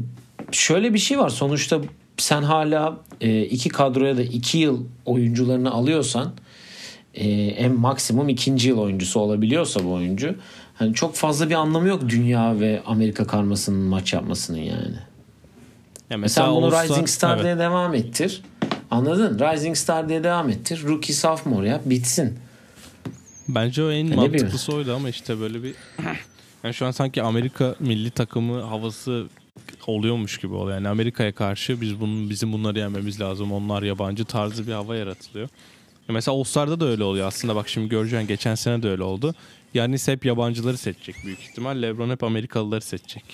şöyle 0.52 0.94
bir 0.94 0.98
şey 0.98 1.18
var 1.18 1.28
sonuçta 1.28 1.80
sen 2.16 2.42
hala 2.42 3.00
e, 3.20 3.42
iki 3.42 3.68
kadroya 3.68 4.16
da 4.16 4.22
iki 4.22 4.58
yıl 4.58 4.84
oyuncularını 5.04 5.70
alıyorsan 5.70 6.32
e, 7.14 7.28
en 7.30 7.72
maksimum 7.72 8.28
ikinci 8.28 8.68
yıl 8.68 8.78
oyuncusu 8.78 9.20
olabiliyorsa 9.20 9.84
bu 9.84 9.92
oyuncu 9.92 10.34
hani 10.74 10.94
çok 10.94 11.14
fazla 11.14 11.50
bir 11.50 11.54
anlamı 11.54 11.88
yok 11.88 12.08
dünya 12.08 12.60
ve 12.60 12.82
Amerika 12.86 13.26
karmasının 13.26 13.80
maç 13.80 14.12
yapmasının 14.12 14.58
yani. 14.58 14.96
Ya 16.10 16.18
mesela 16.18 16.46
Sen 16.46 16.56
bunu 16.56 16.66
olsa, 16.66 16.84
Rising 16.84 17.08
Star 17.08 17.34
evet. 17.34 17.44
diye 17.44 17.58
devam 17.58 17.94
ettir. 17.94 18.42
Anladın? 18.90 19.38
Rising 19.38 19.76
Star 19.76 20.08
diye 20.08 20.24
devam 20.24 20.50
ettir. 20.50 20.82
Rookie 20.84 21.14
sophomore 21.14 21.68
ya 21.68 21.80
bitsin. 21.84 22.38
Bence 23.48 23.82
o 23.82 23.90
en 23.90 24.10
ne 24.10 24.16
mantıklısı 24.16 24.74
oydu 24.74 24.94
ama 24.94 25.08
işte 25.08 25.40
böyle 25.40 25.62
bir 25.62 25.74
Yani 26.64 26.74
şu 26.74 26.86
an 26.86 26.90
sanki 26.90 27.22
Amerika 27.22 27.74
milli 27.80 28.10
takımı 28.10 28.60
havası 28.60 29.26
oluyormuş 29.86 30.38
gibi 30.38 30.54
oluyor. 30.54 30.76
Yani 30.76 30.88
Amerika'ya 30.88 31.32
karşı 31.34 31.80
biz 31.80 32.00
bunun 32.00 32.30
bizim 32.30 32.52
bunları 32.52 32.78
yenmemiz 32.78 33.20
lazım. 33.20 33.52
Onlar 33.52 33.82
yabancı 33.82 34.24
tarzı 34.24 34.66
bir 34.66 34.72
hava 34.72 34.96
yaratılıyor. 34.96 35.48
Ya 36.08 36.12
mesela 36.14 36.36
All-Star'da 36.36 36.80
da 36.80 36.84
öyle 36.86 37.04
oluyor 37.04 37.26
aslında. 37.26 37.56
Bak 37.56 37.68
şimdi 37.68 37.88
göreceğin 37.88 38.26
geçen 38.26 38.54
sene 38.54 38.82
de 38.82 38.88
öyle 38.88 39.02
oldu. 39.02 39.34
Yani 39.74 39.96
hep 40.06 40.24
yabancıları 40.24 40.76
seçecek 40.76 41.16
büyük 41.24 41.40
ihtimal. 41.40 41.82
LeBron 41.82 42.10
hep 42.10 42.24
Amerikalıları 42.24 42.80
seçecek. 42.80 43.24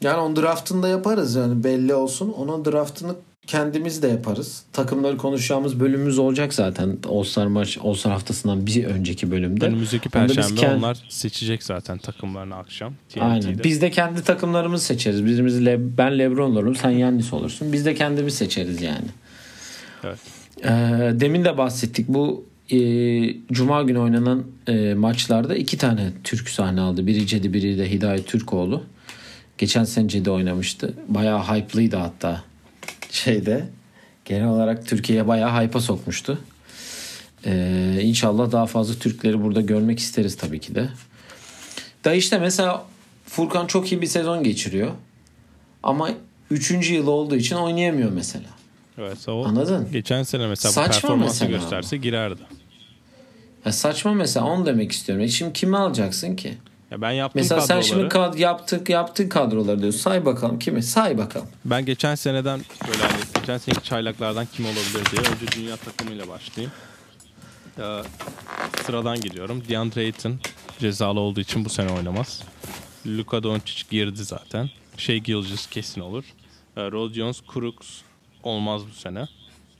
Yani 0.00 0.20
on 0.20 0.36
draftında 0.36 0.88
yaparız 0.88 1.34
yani 1.34 1.64
belli 1.64 1.94
olsun. 1.94 2.32
Onun 2.32 2.64
draftını 2.64 3.14
kendimiz 3.46 4.02
de 4.02 4.08
yaparız. 4.08 4.62
Takımları 4.72 5.16
konuşacağımız 5.16 5.80
bölümümüz 5.80 6.18
olacak 6.18 6.54
zaten. 6.54 6.98
All-Star 7.08 7.46
maç, 7.46 7.78
All-Star 7.82 8.12
haftasından 8.12 8.66
bir 8.66 8.84
önceki 8.84 9.30
bölümde. 9.30 9.66
Önümüzdeki 9.66 10.08
perşembe 10.08 10.54
kend... 10.54 10.78
onlar 10.78 10.98
seçecek 11.08 11.62
zaten 11.62 11.98
takımlarını 11.98 12.56
akşam. 12.56 12.94
TNT'de. 13.08 13.24
Aynen. 13.24 13.64
Biz 13.64 13.82
de 13.82 13.90
kendi 13.90 14.22
takımlarımızı 14.22 14.84
seçeriz. 14.84 15.26
Birimiz 15.26 15.66
Le... 15.66 15.98
ben 15.98 16.18
LeBron 16.18 16.50
olurum, 16.50 16.74
sen 16.74 16.90
Yannis 16.90 17.32
olursun. 17.32 17.72
Biz 17.72 17.84
de 17.84 17.94
kendimiz 17.94 18.34
seçeriz 18.34 18.82
yani. 18.82 19.06
Evet. 20.04 20.18
Ee, 20.64 20.68
demin 21.20 21.44
de 21.44 21.58
bahsettik. 21.58 22.08
Bu 22.08 22.44
e, 22.70 22.78
Cuma 23.52 23.82
günü 23.82 23.98
oynanan 23.98 24.44
e, 24.68 24.94
maçlarda 24.94 25.56
iki 25.56 25.78
tane 25.78 26.12
Türk 26.24 26.48
sahne 26.48 26.80
aldı. 26.80 27.06
Biri 27.06 27.26
Cedi, 27.26 27.52
biri 27.52 27.78
de 27.78 27.90
Hidayet 27.90 28.26
Türkoğlu. 28.26 28.82
Geçen 29.58 29.84
sene 29.84 30.08
Cedi 30.08 30.30
oynamıştı. 30.30 30.94
Bayağı 31.08 31.40
hype'lıydı 31.42 31.96
hatta 31.96 32.42
şeyde. 33.12 33.68
Genel 34.24 34.48
olarak 34.48 34.86
Türkiye'ye 34.86 35.28
bayağı 35.28 35.62
hype'a 35.62 35.80
sokmuştu. 35.80 36.38
Ee, 37.46 37.98
inşallah 38.02 38.52
daha 38.52 38.66
fazla 38.66 38.94
Türkleri 38.94 39.42
burada 39.42 39.60
görmek 39.60 39.98
isteriz 39.98 40.36
tabii 40.36 40.60
ki 40.60 40.74
de. 40.74 40.88
Da 42.04 42.14
işte 42.14 42.38
mesela 42.38 42.84
Furkan 43.26 43.66
çok 43.66 43.92
iyi 43.92 44.02
bir 44.02 44.06
sezon 44.06 44.44
geçiriyor. 44.44 44.90
Ama 45.82 46.10
3. 46.50 46.90
yıl 46.90 47.06
olduğu 47.06 47.36
için 47.36 47.56
oynayamıyor 47.56 48.12
mesela. 48.12 48.46
Evet, 48.98 49.28
o 49.28 49.46
Anladın? 49.46 49.88
Geçen 49.92 50.22
sene 50.22 50.46
mesela 50.46 50.72
saçma 50.72 50.88
bu 50.88 50.92
performansı 50.92 51.44
mesela 51.44 51.58
gösterse 51.58 51.96
ama. 51.96 52.02
girerdi. 52.02 52.40
Ya 53.64 53.72
saçma 53.72 54.14
mesela 54.14 54.46
onu 54.46 54.66
demek 54.66 54.92
istiyorum. 54.92 55.24
E 55.24 55.28
şimdi 55.28 55.52
kimi 55.52 55.76
alacaksın 55.76 56.36
ki? 56.36 56.54
Ya 56.92 57.00
ben 57.00 57.10
yaptım 57.10 57.42
Mesela 57.42 57.60
kadroları. 57.60 57.84
sen 57.84 57.94
şimdi 57.94 58.08
kad 58.08 58.34
yaptık 58.38 58.88
yaptığın 58.88 59.28
kadroları 59.28 59.82
diyorsun. 59.82 60.00
Say 60.00 60.24
bakalım 60.24 60.58
kimi? 60.58 60.82
Say 60.82 61.18
bakalım. 61.18 61.48
Ben 61.64 61.86
geçen 61.86 62.14
seneden 62.14 62.60
böyle 62.88 63.02
hani 63.02 63.22
geçen 63.34 63.58
seneki 63.58 63.82
çaylaklardan 63.82 64.46
kim 64.52 64.64
olabilir 64.64 65.10
diye 65.10 65.20
önce 65.20 65.52
dünya 65.56 65.76
takımıyla 65.76 66.28
başlayayım. 66.28 66.72
Ee, 67.78 68.02
sıradan 68.86 69.20
gidiyorum. 69.20 69.62
DeAndre 69.68 70.00
Ayton 70.00 70.38
cezalı 70.78 71.20
olduğu 71.20 71.40
için 71.40 71.64
bu 71.64 71.68
sene 71.68 71.92
oynamaz. 71.92 72.42
Luka 73.06 73.42
Doncic 73.42 73.82
girdi 73.90 74.24
zaten. 74.24 74.70
Şey 74.96 75.18
Gilgis 75.20 75.66
kesin 75.66 76.00
olur. 76.00 76.24
Ee, 76.76 76.80
Rod 76.90 77.12
Jones, 77.14 77.40
Crooks 77.54 77.88
olmaz 78.42 78.82
bu 78.90 78.94
sene. 78.94 79.28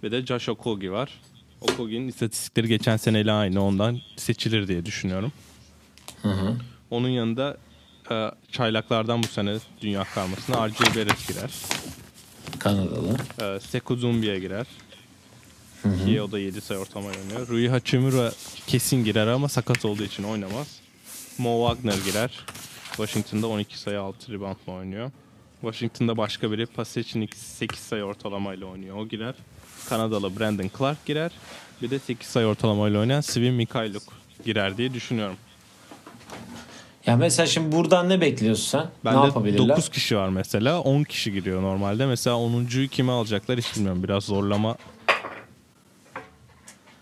Ve 0.02 0.10
de 0.10 0.26
Josh 0.26 0.48
Okogie 0.48 0.90
var. 0.90 1.10
Okogie'nin 1.60 2.08
istatistikleri 2.08 2.68
geçen 2.68 2.96
seneyle 2.96 3.32
aynı. 3.32 3.64
Ondan 3.64 4.00
seçilir 4.16 4.68
diye 4.68 4.86
düşünüyorum. 4.86 5.32
Hı 6.22 6.28
hı. 6.28 6.56
Onun 6.92 7.08
yanında 7.08 7.56
e, 8.10 8.30
çaylaklardan 8.52 9.22
bu 9.22 9.26
sene 9.26 9.56
dünya 9.80 10.04
karmasına 10.04 10.68
RJ 10.68 10.80
Barrett 10.80 11.28
girer. 11.28 11.50
Kanadalı. 12.58 13.16
E, 13.40 13.60
Sekou 13.60 13.96
Zumbi'ye 13.96 14.38
girer. 14.38 14.66
Hı 15.82 15.88
hı. 15.88 16.04
Ki 16.04 16.22
o 16.22 16.32
da 16.32 16.38
7 16.38 16.60
sayı 16.60 16.80
ortama 16.80 17.06
oynuyor. 17.06 17.48
Rui 17.48 17.68
Hachimura 17.68 18.32
kesin 18.66 19.04
girer 19.04 19.26
ama 19.26 19.48
sakat 19.48 19.84
olduğu 19.84 20.02
için 20.02 20.22
oynamaz. 20.22 20.80
Mo 21.38 21.68
Wagner 21.68 22.04
girer. 22.04 22.40
Washington'da 22.96 23.46
12 23.46 23.78
sayı 23.78 24.00
6 24.00 24.32
reboundla 24.32 24.72
oynuyor. 24.72 25.10
Washington'da 25.60 26.16
başka 26.16 26.52
biri 26.52 26.66
Pasec'in 26.66 27.28
8 27.36 27.78
sayı 27.78 28.04
ortalamayla 28.04 28.66
oynuyor. 28.66 28.96
O 28.96 29.08
girer. 29.08 29.34
Kanadalı 29.88 30.38
Brandon 30.40 30.70
Clark 30.78 31.06
girer. 31.06 31.30
Bir 31.82 31.90
de 31.90 31.98
8 31.98 32.28
sayı 32.28 32.46
ortalamayla 32.46 33.00
oynayan 33.00 33.20
Svin 33.20 33.54
Mikhailuk 33.54 34.02
girer 34.44 34.76
diye 34.76 34.94
düşünüyorum. 34.94 35.36
Ya 37.06 37.16
mesela 37.16 37.46
şimdi 37.46 37.76
buradan 37.76 38.08
ne 38.08 38.20
bekliyorsun 38.20 38.70
sen? 38.70 38.86
Ben 39.04 39.20
ne 39.20 39.24
yapabilirler? 39.26 39.68
9 39.68 39.88
kişi 39.88 40.16
var 40.16 40.28
mesela. 40.28 40.80
10 40.80 41.02
kişi 41.02 41.32
giriyor 41.32 41.62
normalde. 41.62 42.06
Mesela 42.06 42.36
10.yu 42.36 42.88
kime 42.88 43.12
alacaklar 43.12 43.58
hiç 43.58 43.76
bilmiyorum. 43.76 44.02
Biraz 44.02 44.24
zorlama 44.24 44.76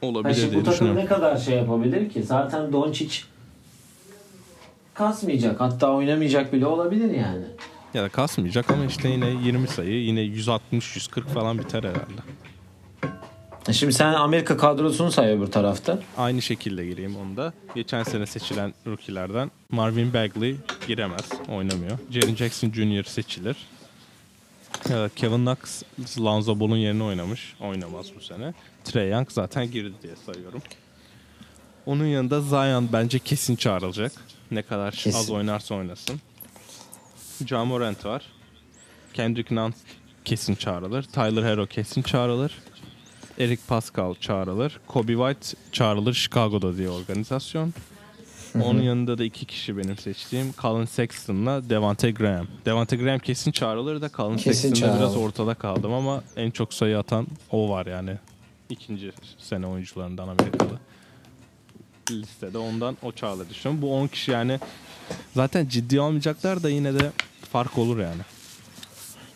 olabilir 0.02 0.42
yani 0.42 0.50
diye 0.50 0.60
bu 0.60 0.64
takım 0.70 0.96
ne 0.96 1.04
kadar 1.06 1.36
şey 1.36 1.56
yapabilir 1.56 2.10
ki? 2.10 2.22
Zaten 2.22 2.72
Doncic 2.72 3.14
kasmayacak. 4.94 5.60
Hatta 5.60 5.90
oynamayacak 5.92 6.52
bile 6.52 6.66
olabilir 6.66 7.10
yani. 7.14 7.44
Ya 7.94 8.02
da 8.02 8.08
kasmayacak 8.08 8.70
ama 8.70 8.84
işte 8.84 9.08
yine 9.08 9.30
20 9.30 9.68
sayı 9.68 10.02
yine 10.02 10.20
160-140 10.20 11.20
falan 11.26 11.58
biter 11.58 11.84
herhalde. 11.84 12.20
E 13.68 13.72
şimdi 13.72 13.92
sen 13.92 14.12
Amerika 14.12 14.56
kadrosunu 14.56 15.12
say 15.12 15.32
öbür 15.32 15.46
tarafta. 15.46 15.98
Aynı 16.16 16.42
şekilde 16.42 16.86
gireyim 16.86 17.16
onda. 17.16 17.52
Geçen 17.74 18.02
sene 18.02 18.26
seçilen 18.26 18.74
rookie'lerden 18.86 19.50
Marvin 19.70 20.14
Bagley 20.14 20.56
giremez. 20.88 21.28
Oynamıyor. 21.48 21.98
Jaren 22.10 22.34
Jackson 22.36 22.72
Jr. 22.72 23.04
seçilir. 23.04 23.56
Kevin 25.16 25.36
Knox 25.46 25.82
Lonzo 26.18 26.60
Ball'un 26.60 26.76
yerine 26.76 27.02
oynamış. 27.02 27.54
Oynamaz 27.60 28.06
bu 28.16 28.20
sene. 28.20 28.54
Trey 28.84 29.10
Young 29.10 29.30
zaten 29.30 29.70
girdi 29.70 29.92
diye 30.02 30.16
sayıyorum. 30.26 30.62
Onun 31.86 32.06
yanında 32.06 32.40
Zion 32.40 32.88
bence 32.92 33.18
kesin 33.18 33.56
çağrılacak. 33.56 34.12
Ne 34.50 34.62
kadar 34.62 34.94
kesin. 34.94 35.18
az 35.18 35.30
oynarsa 35.30 35.74
oynasın. 35.74 36.20
Ja 37.46 37.64
Morant 37.64 38.04
var. 38.04 38.22
Kendrick 39.14 39.54
Nunn 39.54 39.74
kesin 40.24 40.54
çağrılır. 40.54 41.02
Tyler 41.02 41.42
Hero 41.42 41.66
kesin 41.66 42.02
çağrılır. 42.02 42.52
Eric 43.40 43.62
Pascal 43.68 44.14
çağrılır. 44.14 44.80
Kobe 44.86 45.12
White 45.12 45.58
çağrılır 45.72 46.14
Chicago'da 46.14 46.76
diye 46.76 46.90
organizasyon. 46.90 47.74
Onun 48.64 48.82
yanında 48.82 49.18
da 49.18 49.24
iki 49.24 49.46
kişi 49.46 49.78
benim 49.78 49.98
seçtiğim 49.98 50.54
Colin 50.62 50.84
Sexton'la 50.84 51.70
Devante 51.70 52.10
Graham. 52.10 52.46
Devante 52.66 52.96
Graham 52.96 53.18
kesin 53.18 53.52
çağrılır 53.52 54.00
da 54.00 54.10
Colin 54.16 54.36
Sexton'da 54.36 54.96
biraz 54.98 55.16
ortada 55.16 55.54
kaldım 55.54 55.92
ama 55.92 56.22
en 56.36 56.50
çok 56.50 56.74
sayı 56.74 56.98
atan 56.98 57.26
o 57.50 57.70
var 57.70 57.86
yani. 57.86 58.16
ikinci 58.70 59.12
sene 59.38 59.66
oyuncularından 59.66 60.28
Amerikalı. 60.28 60.78
Listede 62.10 62.58
ondan 62.58 62.96
o 63.02 63.12
çağrılır 63.12 63.48
düşünüyorum. 63.48 63.82
Bu 63.82 63.94
10 63.94 64.06
kişi 64.06 64.30
yani 64.30 64.60
zaten 65.34 65.68
ciddi 65.68 66.00
almayacaklar 66.00 66.62
da 66.62 66.70
yine 66.70 66.94
de 66.94 67.12
fark 67.52 67.78
olur 67.78 67.98
yani. 67.98 68.22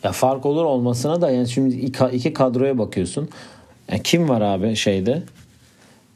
Ya 0.04 0.12
fark 0.12 0.46
olur 0.46 0.64
olmasına 0.64 1.20
da 1.20 1.30
yani 1.30 1.48
şimdi 1.48 1.76
iki 2.12 2.32
kadroya 2.32 2.78
bakıyorsun. 2.78 3.28
Yani 3.90 4.02
kim 4.02 4.28
var 4.28 4.40
abi 4.40 4.76
şeyde? 4.76 5.22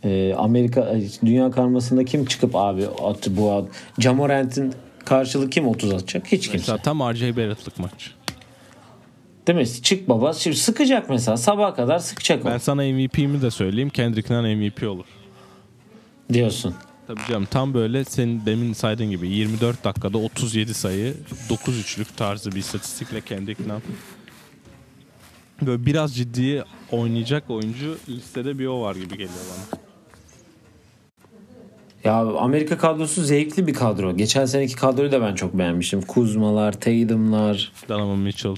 Ee, 0.05 0.35
Amerika 0.35 0.97
dünya 1.25 1.51
karmasında 1.51 2.05
kim 2.05 2.25
çıkıp 2.25 2.57
abi 2.57 2.87
at, 3.05 3.29
bu 3.31 3.69
Jamorant'in 3.99 4.75
karşılığı 5.05 5.51
kim 5.51 5.69
30 5.69 5.93
atacak? 5.93 6.27
Hiç 6.27 6.43
kimse. 6.49 6.59
Mesela 6.59 6.79
tam 6.79 7.13
RJ 7.13 7.23
Barrett'lık 7.23 7.79
maç. 7.79 8.15
Değil 9.47 9.59
mi? 9.59 9.83
Çık 9.83 10.09
baba. 10.09 10.33
Şimdi 10.33 10.57
sıkacak 10.57 11.11
mesela. 11.11 11.37
Sabaha 11.37 11.75
kadar 11.75 11.99
sıkacak 11.99 12.45
Ben 12.45 12.57
o. 12.57 12.59
sana 12.59 12.83
MVP'mi 12.83 13.43
de 13.43 13.51
söyleyeyim. 13.51 13.91
Kendrick 13.91 14.35
Nunn 14.35 14.57
MVP 14.57 14.83
olur. 14.89 15.05
Diyorsun. 16.33 16.75
Tabii 17.07 17.21
canım 17.29 17.49
tam 17.51 17.75
böyle 17.75 18.05
senin 18.05 18.47
demin 18.47 18.73
saydığın 18.73 19.11
gibi 19.11 19.29
24 19.29 19.85
dakikada 19.85 20.19
37 20.19 20.75
sayı 20.75 21.15
9 21.51 21.79
üçlük 21.79 22.17
tarzı 22.17 22.53
bir 22.53 22.57
istatistikle 22.57 23.21
Kendrick 23.21 23.63
Nunn 23.69 23.83
böyle 25.67 25.87
biraz 25.87 26.17
ciddi 26.17 26.65
oynayacak 26.93 27.51
oyuncu 27.51 27.97
listede 28.09 28.59
bir 28.59 28.67
o 28.67 28.83
var 28.83 28.95
gibi 28.95 29.11
geliyor 29.11 29.29
bana. 29.29 29.81
Ya 32.05 32.15
Amerika 32.15 32.79
kadrosu 32.79 33.23
zevkli 33.23 33.67
bir 33.67 33.75
kadro. 33.75 34.17
Geçen 34.17 34.45
seneki 34.45 34.77
kadroyu 34.77 35.13
da 35.13 35.23
ben 35.23 35.35
çok 35.35 35.59
beğenmiştim. 35.59 36.03
Kuzmalar, 36.03 36.73
Tatum'lar, 36.73 37.73
Donovan 37.89 38.19
Mitchell. 38.19 38.57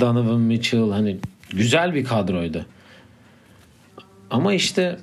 Donovan 0.00 0.40
Mitchell 0.40 0.90
hani 0.90 1.16
güzel 1.50 1.94
bir 1.94 2.04
kadroydu. 2.04 2.66
Ama 4.30 4.54
işte 4.54 4.98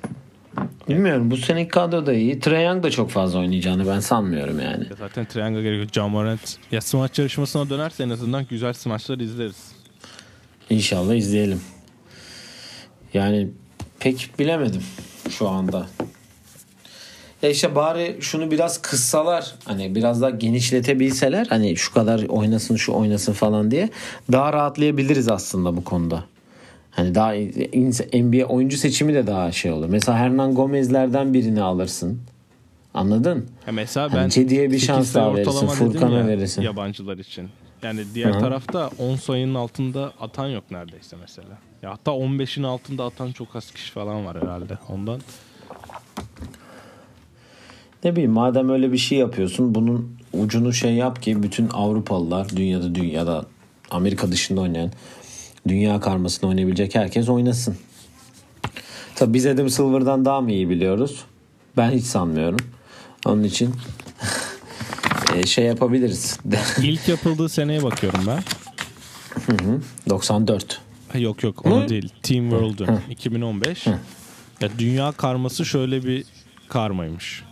bilmiyorum 0.88 1.30
bu 1.30 1.36
seneki 1.36 1.68
kadro 1.68 2.06
da 2.06 2.12
iyi. 2.12 2.40
Trae 2.40 2.82
da 2.82 2.90
çok 2.90 3.10
fazla 3.10 3.38
oynayacağını 3.38 3.86
ben 3.86 4.00
sanmıyorum 4.00 4.60
yani. 4.60 4.86
Zaten 4.98 5.24
Trae 5.24 5.44
Young'a 5.44 5.62
gerek 5.62 5.80
yok. 5.80 5.92
John 5.92 6.10
Morant 6.10 6.56
ya 6.72 6.80
smaç 6.80 7.18
yarışmasına 7.18 7.70
dönerse 7.70 8.02
en 8.02 8.10
azından 8.10 8.46
güzel 8.50 8.72
smaçlar 8.72 9.18
izleriz. 9.18 9.69
İnşallah 10.70 11.14
izleyelim. 11.14 11.60
Yani 13.14 13.48
pek 14.00 14.30
bilemedim 14.38 14.82
şu 15.30 15.48
anda. 15.48 15.86
Ya 17.42 17.50
işte 17.50 17.74
bari 17.74 18.16
şunu 18.20 18.50
biraz 18.50 18.82
kıssalar 18.82 19.54
hani 19.64 19.94
biraz 19.94 20.22
daha 20.22 20.30
genişletebilseler 20.30 21.46
hani 21.46 21.76
şu 21.76 21.94
kadar 21.94 22.22
oynasın 22.28 22.76
şu 22.76 22.92
oynasın 22.92 23.32
falan 23.32 23.70
diye 23.70 23.90
daha 24.32 24.52
rahatlayabiliriz 24.52 25.28
aslında 25.28 25.76
bu 25.76 25.84
konuda. 25.84 26.24
Hani 26.90 27.14
daha 27.14 27.32
NBA 28.12 28.44
oyuncu 28.46 28.76
seçimi 28.76 29.14
de 29.14 29.26
daha 29.26 29.52
şey 29.52 29.72
olur. 29.72 29.86
Mesela 29.88 30.18
Hernan 30.18 30.54
Gomez'lerden 30.54 31.34
birini 31.34 31.62
alırsın. 31.62 32.20
Anladın? 32.94 33.46
Ya 33.66 33.72
mesela 33.72 34.12
Hani 34.12 34.22
ben 34.22 34.28
Cedi'ye 34.28 34.70
bir 34.70 34.78
8 34.78 34.86
şans 34.86 35.14
daha 35.14 35.34
verirsin, 35.34 35.66
Furkan'a 35.66 36.18
ya, 36.18 36.26
verirsin. 36.26 36.62
Yabancılar 36.62 37.18
için. 37.18 37.48
Yani 37.82 38.04
diğer 38.14 38.34
Hı. 38.34 38.38
tarafta 38.38 38.90
10 38.98 39.16
sayının 39.16 39.54
altında 39.54 40.12
atan 40.20 40.46
yok 40.46 40.64
neredeyse 40.70 41.16
mesela. 41.20 41.58
Ya 41.82 41.90
hatta 41.90 42.10
15'in 42.10 42.62
altında 42.62 43.04
atan 43.04 43.32
çok 43.32 43.56
az 43.56 43.70
kişi 43.70 43.92
falan 43.92 44.26
var 44.26 44.42
herhalde. 44.42 44.78
Ondan 44.88 45.20
Ne 48.04 48.12
bileyim 48.12 48.30
madem 48.32 48.68
öyle 48.70 48.92
bir 48.92 48.98
şey 48.98 49.18
yapıyorsun 49.18 49.74
bunun 49.74 50.16
ucunu 50.32 50.72
şey 50.72 50.94
yap 50.94 51.22
ki 51.22 51.42
bütün 51.42 51.68
Avrupalılar 51.68 52.48
dünyada 52.48 52.94
dünyada 52.94 53.46
Amerika 53.90 54.32
dışında 54.32 54.60
oynayan 54.60 54.90
dünya 55.68 56.00
karmasını 56.00 56.50
oynayabilecek 56.50 56.94
herkes 56.94 57.28
oynasın. 57.28 57.76
Tabi 59.14 59.34
biz 59.34 59.46
Adam 59.46 59.70
Silver'dan 59.70 60.24
daha 60.24 60.40
mı 60.40 60.52
iyi 60.52 60.70
biliyoruz? 60.70 61.24
Ben 61.76 61.90
hiç 61.90 62.04
sanmıyorum. 62.04 62.60
Onun 63.26 63.42
için 63.44 63.74
e, 65.36 65.46
şey 65.46 65.64
yapabiliriz. 65.64 66.38
ilk 66.82 67.08
yapıldığı 67.08 67.48
seneye 67.48 67.82
bakıyorum 67.82 68.20
ben. 68.26 68.42
94. 70.10 70.80
Ha, 71.12 71.18
Yok 71.18 71.42
yok 71.42 71.66
onu 71.66 71.84
Hı? 71.84 71.88
değil. 71.88 72.08
Team 72.22 72.50
World'un 72.50 73.00
2015. 73.10 73.86
Ya 74.60 74.68
dünya 74.78 75.12
karması 75.12 75.64
şöyle 75.66 76.04
bir 76.04 76.24
karmaymış. 76.68 77.42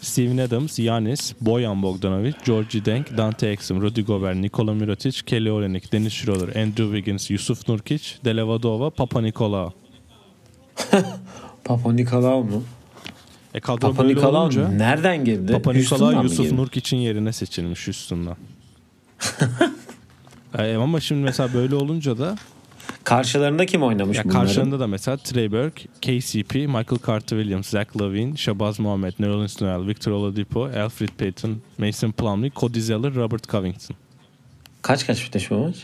Steven 0.00 0.38
Adams, 0.38 0.78
Yanis, 0.78 1.34
Boyan 1.40 1.82
Bogdanovic, 1.82 2.34
Georgi 2.44 2.84
Denk, 2.84 3.16
Dante 3.16 3.48
Exum, 3.48 3.82
Rudy 3.82 4.00
Gobert, 4.02 4.36
Nikola 4.36 4.74
Mirotic, 4.74 5.22
Kelly 5.26 5.50
Olynyk, 5.50 5.92
Dennis 5.92 6.12
Schroeder, 6.12 6.48
Andrew 6.62 6.84
Wiggins, 6.96 7.30
Yusuf 7.30 7.68
Nurkic, 7.68 8.02
Delevadova, 8.24 8.90
Papa 8.90 9.20
Nikolaou. 9.20 9.72
Papa 11.64 11.92
Nikolaou 11.92 12.44
mu? 12.44 12.64
E 13.54 13.60
kadro 13.60 13.80
Papa 13.80 14.02
böyle 14.02 14.14
Nikolaou 14.14 14.42
olunca 14.42 14.68
nereden 14.68 15.24
girdi? 15.24 15.52
Papa 15.52 15.72
mı 15.72 15.78
Yusuf 15.78 16.00
girdi? 16.38 16.56
Nurkic'in 16.56 17.00
yerine 17.00 17.32
seçilmiş 17.32 17.86
Houston'dan. 17.86 18.36
e, 20.58 20.74
ama 20.74 21.00
şimdi 21.00 21.22
mesela 21.22 21.54
böyle 21.54 21.74
olunca 21.74 22.18
da 22.18 22.36
Karşılarında 23.04 23.66
kim 23.66 23.82
oynamış 23.82 24.16
Ya 24.16 24.24
bunların? 24.24 24.40
karşılığında 24.40 24.80
da 24.80 24.86
mesela 24.86 25.16
Trey 25.16 25.52
Burke, 25.52 25.82
KCP, 26.00 26.54
Michael 26.54 26.98
Carter 27.06 27.36
Williams, 27.36 27.68
Zach 27.68 28.00
Lavine, 28.00 28.36
Shabazz 28.36 28.80
Muhammad, 28.80 29.12
Nerlens 29.18 29.60
Noel, 29.60 29.88
Victor 29.88 30.12
Oladipo, 30.12 30.64
Alfred 30.64 31.08
Payton, 31.08 31.56
Mason 31.78 32.10
Plumlee, 32.10 32.50
Cody 32.56 32.80
Zeller, 32.80 33.14
Robert 33.14 33.48
Covington. 33.48 33.96
Kaç 34.82 35.06
kaç 35.06 35.26
biteş 35.26 35.50
bu 35.50 35.54
maç? 35.54 35.76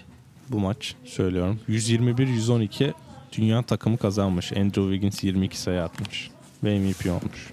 Bu 0.49 0.59
maç 0.59 0.95
söylüyorum. 1.05 1.61
121-112 1.69 2.93
dünya 3.33 3.63
takımı 3.63 3.99
kazanmış. 3.99 4.53
Andrew 4.53 4.83
Wiggins 4.83 5.25
22 5.25 5.61
sayı 5.61 5.83
atmış. 5.83 6.31
Ve 6.65 6.79
MVP 6.79 7.07
olmuş. 7.07 7.53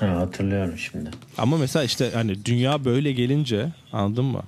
Ha, 0.00 0.06
hatırlıyorum 0.06 0.78
şimdi. 0.78 1.10
Ama 1.38 1.56
mesela 1.58 1.84
işte 1.84 2.10
hani 2.14 2.44
dünya 2.44 2.84
böyle 2.84 3.12
gelince 3.12 3.68
anladın 3.92 4.24
mı? 4.24 4.42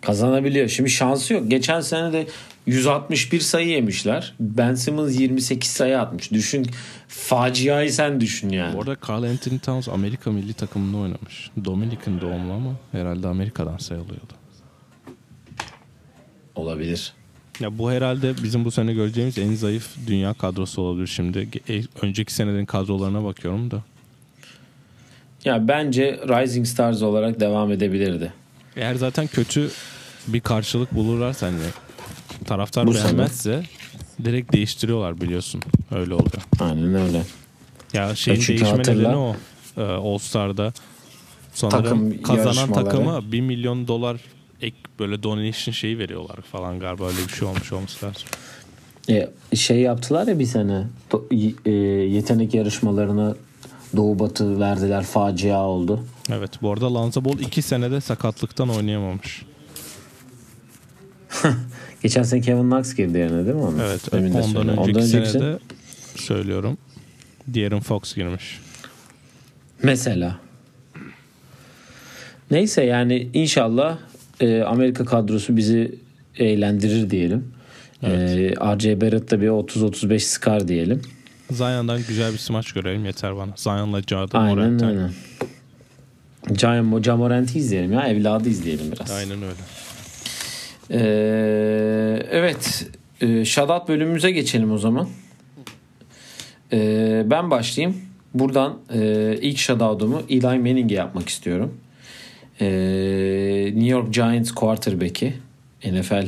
Kazanabiliyor. 0.00 0.68
Şimdi 0.68 0.90
şansı 0.90 1.34
yok. 1.34 1.50
Geçen 1.50 1.80
sene 1.80 2.12
de 2.12 2.26
161 2.66 3.40
sayı 3.40 3.68
yemişler. 3.68 4.34
Ben 4.40 4.74
Simmons 4.74 5.20
28 5.20 5.70
sayı 5.70 6.00
atmış. 6.00 6.32
Düşün 6.32 6.66
faciayı 7.08 7.92
sen 7.92 8.20
düşün 8.20 8.48
yani. 8.48 8.76
Bu 8.76 8.80
arada 8.80 8.96
Carl 9.08 9.22
Anthony 9.22 9.58
Towns 9.58 9.88
Amerika 9.88 10.30
milli 10.32 10.52
takımında 10.54 10.96
oynamış. 10.96 11.50
Dominican 11.64 12.20
doğumlu 12.20 12.52
ama 12.52 12.70
herhalde 12.92 13.28
Amerika'dan 13.28 13.76
sayılıyordu. 13.78 14.32
Olabilir. 16.54 17.12
Ya 17.60 17.78
bu 17.78 17.90
herhalde 17.92 18.34
bizim 18.42 18.64
bu 18.64 18.70
sene 18.70 18.94
göreceğimiz 18.94 19.38
en 19.38 19.54
zayıf 19.54 19.88
dünya 20.06 20.34
kadrosu 20.34 20.82
olabilir 20.82 21.06
şimdi. 21.06 21.48
E- 21.68 21.82
Önceki 22.02 22.34
senelerin 22.34 22.66
kadrolarına 22.66 23.24
bakıyorum 23.24 23.70
da. 23.70 23.82
Ya 25.44 25.68
bence 25.68 26.20
Rising 26.28 26.66
Stars 26.66 27.02
olarak 27.02 27.40
devam 27.40 27.72
edebilirdi. 27.72 28.32
Eğer 28.76 28.94
zaten 28.94 29.26
kötü 29.26 29.70
bir 30.28 30.40
karşılık 30.40 30.94
bulurlarsa 30.94 31.46
hani 31.46 31.58
taraftar 32.44 32.86
Bu 32.86 32.92
sene. 32.94 33.04
beğenmezse 33.04 33.62
direkt 34.24 34.52
değiştiriyorlar 34.52 35.20
biliyorsun. 35.20 35.60
Öyle 35.94 36.14
oluyor. 36.14 36.42
Aynen 36.60 36.94
öyle. 36.94 37.22
Ya 37.92 38.14
şeyin 38.14 38.40
çünkü 38.40 38.48
değişme 38.48 38.68
hatırla- 38.76 38.98
nedeni 39.08 39.16
o. 39.16 39.36
Ee, 39.76 39.82
All 39.82 40.18
Star'da 40.18 40.72
sanırım 41.52 41.82
Takım 41.84 42.22
kazanan 42.22 42.72
takıma 42.72 43.32
1 43.32 43.40
milyon 43.40 43.88
dolar 43.88 44.20
ek 44.60 44.76
böyle 44.98 45.22
donation 45.22 45.72
şeyi 45.72 45.98
veriyorlar 45.98 46.36
falan 46.40 46.80
galiba 46.80 47.06
öyle 47.06 47.18
bir 47.28 47.32
şey 47.32 47.48
olmuş 47.48 47.72
olması 47.72 48.06
lazım. 48.06 48.22
E, 49.10 49.28
şey 49.56 49.78
yaptılar 49.80 50.26
ya 50.26 50.38
bir 50.38 50.44
sene. 50.46 50.84
Do- 51.10 51.54
e, 51.66 51.70
yetenek 52.14 52.54
yarışmalarına 52.54 53.34
Doğu 53.96 54.18
Batı 54.18 54.60
verdiler. 54.60 55.02
Facia 55.02 55.62
oldu. 55.62 56.04
Evet 56.32 56.50
bu 56.62 56.72
arada 56.72 56.94
Lanza 56.94 57.24
Ball 57.24 57.38
2 57.38 57.62
senede 57.62 58.00
sakatlıktan 58.00 58.68
oynayamamış. 58.68 59.42
Geçen 62.02 62.22
sene 62.22 62.40
Kevin 62.40 62.70
Knox 62.70 62.94
girdi 62.94 63.18
yerine 63.18 63.44
değil 63.44 63.56
mi 63.56 63.62
onun? 63.62 63.78
Evet 63.78 64.12
Demin 64.12 64.34
de 64.34 64.40
ondan 64.40 64.68
önceki, 64.68 64.80
Ondan 64.80 65.02
önceki 65.02 65.28
senede 65.28 65.58
söylüyorum. 66.16 66.78
De'Aaron 67.48 67.80
Fox 67.80 68.14
girmiş. 68.14 68.60
Mesela. 69.82 70.36
Neyse 72.50 72.84
yani 72.84 73.28
inşallah 73.34 73.98
e, 74.40 74.62
Amerika 74.62 75.04
kadrosu 75.04 75.56
bizi 75.56 75.94
eğlendirir 76.38 77.10
diyelim. 77.10 77.54
E, 78.02 78.08
RJ 78.76 79.00
Barrett 79.00 79.30
da 79.30 79.40
bir 79.40 79.48
30-35 79.48 80.18
sıkar 80.18 80.68
diyelim. 80.68 81.02
Zion'dan 81.50 82.00
güzel 82.08 82.32
bir 82.32 82.38
smaç 82.38 82.72
görelim 82.72 83.04
yeter 83.04 83.36
bana. 83.36 83.52
Zion'la 83.56 84.02
Jada 84.02 84.38
Aynen 84.38 84.56
Morant'ten. 84.56 84.88
öyle. 84.88 85.10
Jamorant'i 87.02 87.58
izleyelim 87.58 87.92
ya. 87.92 88.06
Evladı 88.08 88.48
izleyelim 88.48 88.92
biraz. 88.92 89.10
Aynen 89.10 89.38
öyle. 89.42 89.60
Ee, 90.90 92.26
evet. 92.30 92.86
Ee, 93.20 93.44
Şadat 93.44 93.88
bölümümüze 93.88 94.30
geçelim 94.30 94.72
o 94.72 94.78
zaman. 94.78 95.08
Ee, 96.72 97.22
ben 97.26 97.50
başlayayım. 97.50 98.00
Buradan 98.34 98.78
e, 98.94 99.36
ilk 99.42 99.58
shoutout'umu 99.58 100.22
Eli 100.28 100.40
Manning'e 100.46 100.94
yapmak 100.94 101.28
istiyorum. 101.28 101.74
Ee, 102.60 102.66
New 103.74 103.86
York 103.86 104.14
Giants 104.14 104.52
quarterback'i 104.52 105.34
NFL 105.84 106.26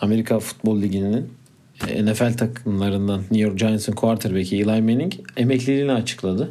Amerika 0.00 0.38
Futbol 0.40 0.82
Ligi'nin 0.82 1.12
e, 1.16 1.22
NFL 1.86 2.36
takımlarından 2.36 3.20
New 3.20 3.38
York 3.38 3.58
Giants'ın 3.58 3.92
quarterback'i 3.92 4.56
Eli 4.56 4.64
Manning 4.64 5.12
emekliliğini 5.36 5.92
açıkladı. 5.92 6.50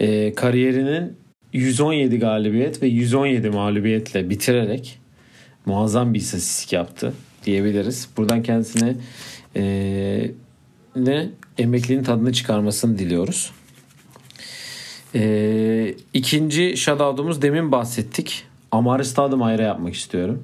Ee, 0.00 0.34
kariyerinin 0.34 1.16
117 1.52 2.18
galibiyet 2.18 2.82
ve 2.82 2.86
117 2.86 3.50
mağlubiyetle 3.50 4.30
bitirerek 4.30 4.98
muazzam 5.66 6.14
bir 6.14 6.18
istatistik 6.18 6.72
yaptı 6.72 7.12
diyebiliriz. 7.44 8.08
Buradan 8.16 8.42
kendisine 8.42 8.96
e, 9.56 10.30
ne 10.96 11.28
emekliliğin 11.58 12.02
tadını 12.02 12.32
çıkarmasını 12.32 12.98
diliyoruz. 12.98 13.50
E, 15.14 15.94
ikinci 16.14 16.76
shoutout'umuz 16.76 17.42
demin 17.42 17.72
bahsettik. 17.72 18.44
Amari 18.70 19.04
Stoudemire'a 19.04 19.66
yapmak 19.66 19.94
istiyorum. 19.94 20.42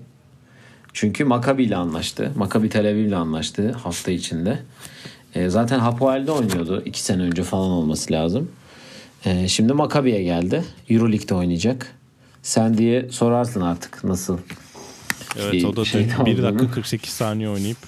Çünkü 0.95 1.25
Maccabi 1.25 1.65
ile 1.65 1.77
anlaştı. 1.77 2.33
Maccabi 2.37 2.69
Tel 2.69 2.87
Aviv 2.87 2.97
ile 3.07 3.17
anlaştı 3.17 3.73
hafta 3.73 4.11
içinde. 4.11 4.63
E, 5.35 5.49
zaten 5.49 5.79
Hapoel'de 5.79 6.31
oynuyordu. 6.33 6.83
iki 6.85 7.03
sene 7.03 7.23
önce 7.23 7.43
falan 7.43 7.71
olması 7.71 8.13
lazım. 8.13 8.51
E, 9.25 9.49
şimdi 9.49 9.73
Maccabi'ye 9.73 10.23
geldi. 10.23 10.65
Euroleague'de 10.89 11.35
oynayacak. 11.35 11.93
Sen 12.43 12.79
diye 12.79 13.09
sorarsın 13.11 13.61
artık 13.61 14.05
nasıl 14.05 14.39
Evet 15.39 15.53
Bir 15.53 15.65
o 15.65 15.77
da 15.77 15.85
şey 15.85 16.05
dün 16.05 16.09
de 16.09 16.27
1 16.27 16.33
oldu 16.35 16.43
dakika 16.43 16.65
mu? 16.65 16.71
48 16.71 17.11
saniye 17.13 17.49
oynayıp 17.49 17.79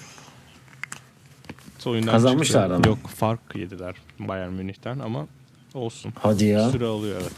oyundan 1.85 2.11
Kazanmışlar 2.11 2.61
çıktı. 2.63 2.75
ama. 2.75 2.87
Yok 2.87 3.09
fark 3.15 3.55
yediler 3.55 3.95
Bayern 4.19 4.53
Münih'ten 4.53 4.99
ama 4.99 5.27
olsun. 5.73 6.13
Hadi 6.19 6.45
ya. 6.45 6.69
Süre 6.69 6.85
alıyor 6.85 7.21
evet. 7.21 7.33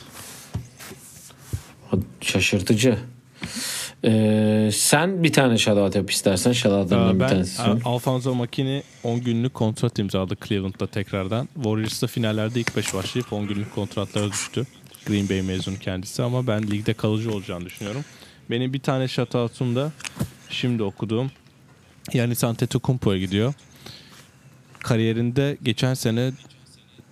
Şaşırtıcı. 2.21 2.97
Ee, 4.05 4.69
sen 4.73 5.23
bir 5.23 5.33
tane 5.33 5.57
shoutout 5.57 5.95
yap 5.95 6.11
istersen. 6.11 6.51
Shoutoutlarından 6.51 7.11
Ee, 7.11 7.15
bir 7.15 7.19
ben 7.19 7.29
tanesi. 7.29 7.61
Al- 7.61 7.79
Alfonso 7.85 8.35
Makini 8.35 8.83
10 9.03 9.19
günlük 9.21 9.53
kontrat 9.53 9.99
imzaladı 9.99 10.35
Cleveland'da 10.47 10.87
tekrardan. 10.87 11.49
Warriors'ta 11.55 12.07
finallerde 12.07 12.59
ilk 12.59 12.75
5 12.77 12.93
başlayıp 12.93 13.33
10 13.33 13.47
günlük 13.47 13.75
kontratlara 13.75 14.27
düştü. 14.31 14.65
Green 15.05 15.29
Bay 15.29 15.41
mezunu 15.41 15.77
kendisi 15.79 16.23
ama 16.23 16.47
ben 16.47 16.63
ligde 16.63 16.93
kalıcı 16.93 17.31
olacağını 17.33 17.65
düşünüyorum. 17.65 18.01
Benim 18.49 18.73
bir 18.73 18.79
tane 18.79 19.07
shoutout'um 19.07 19.75
da 19.75 19.91
şimdi 20.49 20.83
okuduğum 20.83 21.31
Yanis 22.13 22.43
Antetokounmpo'ya 22.43 23.19
gidiyor. 23.19 23.53
Kariyerinde 24.79 25.57
geçen 25.63 25.93
sene 25.93 26.31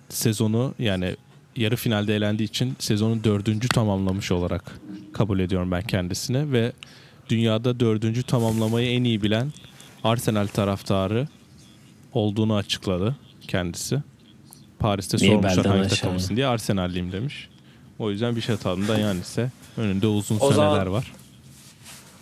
sezonu 0.10 0.74
yani 0.80 1.16
yarı 1.56 1.76
finalde 1.76 2.16
elendiği 2.16 2.50
için 2.50 2.76
sezonu 2.80 3.24
dördüncü 3.24 3.68
tamamlamış 3.68 4.32
olarak 4.32 4.80
kabul 5.18 5.40
ediyorum 5.40 5.72
ben 5.72 5.82
kendisine 5.82 6.52
ve 6.52 6.72
dünyada 7.30 7.80
dördüncü 7.80 8.24
tamamlamayı 8.24 8.90
en 8.92 9.04
iyi 9.04 9.22
bilen 9.24 9.52
Arsenal 10.04 10.48
taraftarı 10.48 11.28
olduğunu 12.14 12.56
açıkladı 12.56 13.16
kendisi. 13.48 14.00
Paris'te 14.80 15.18
Niye 15.18 15.32
sormuşlar 15.32 15.66
hangi 15.66 15.88
takımısın 15.90 16.36
diye 16.36 16.48
Arsenal'liyim 16.48 17.12
demiş. 17.12 17.50
O 18.00 18.12
yüzden 18.12 18.36
bir 18.36 18.42
şey 18.42 18.56
atalım 18.56 18.88
da 18.88 18.98
yani 19.00 19.20
ise 19.20 19.52
önünde 19.78 20.08
uzun 20.08 20.36
O 20.36 20.40
seneler 20.40 20.54
zaman- 20.56 20.92
var. 20.92 21.12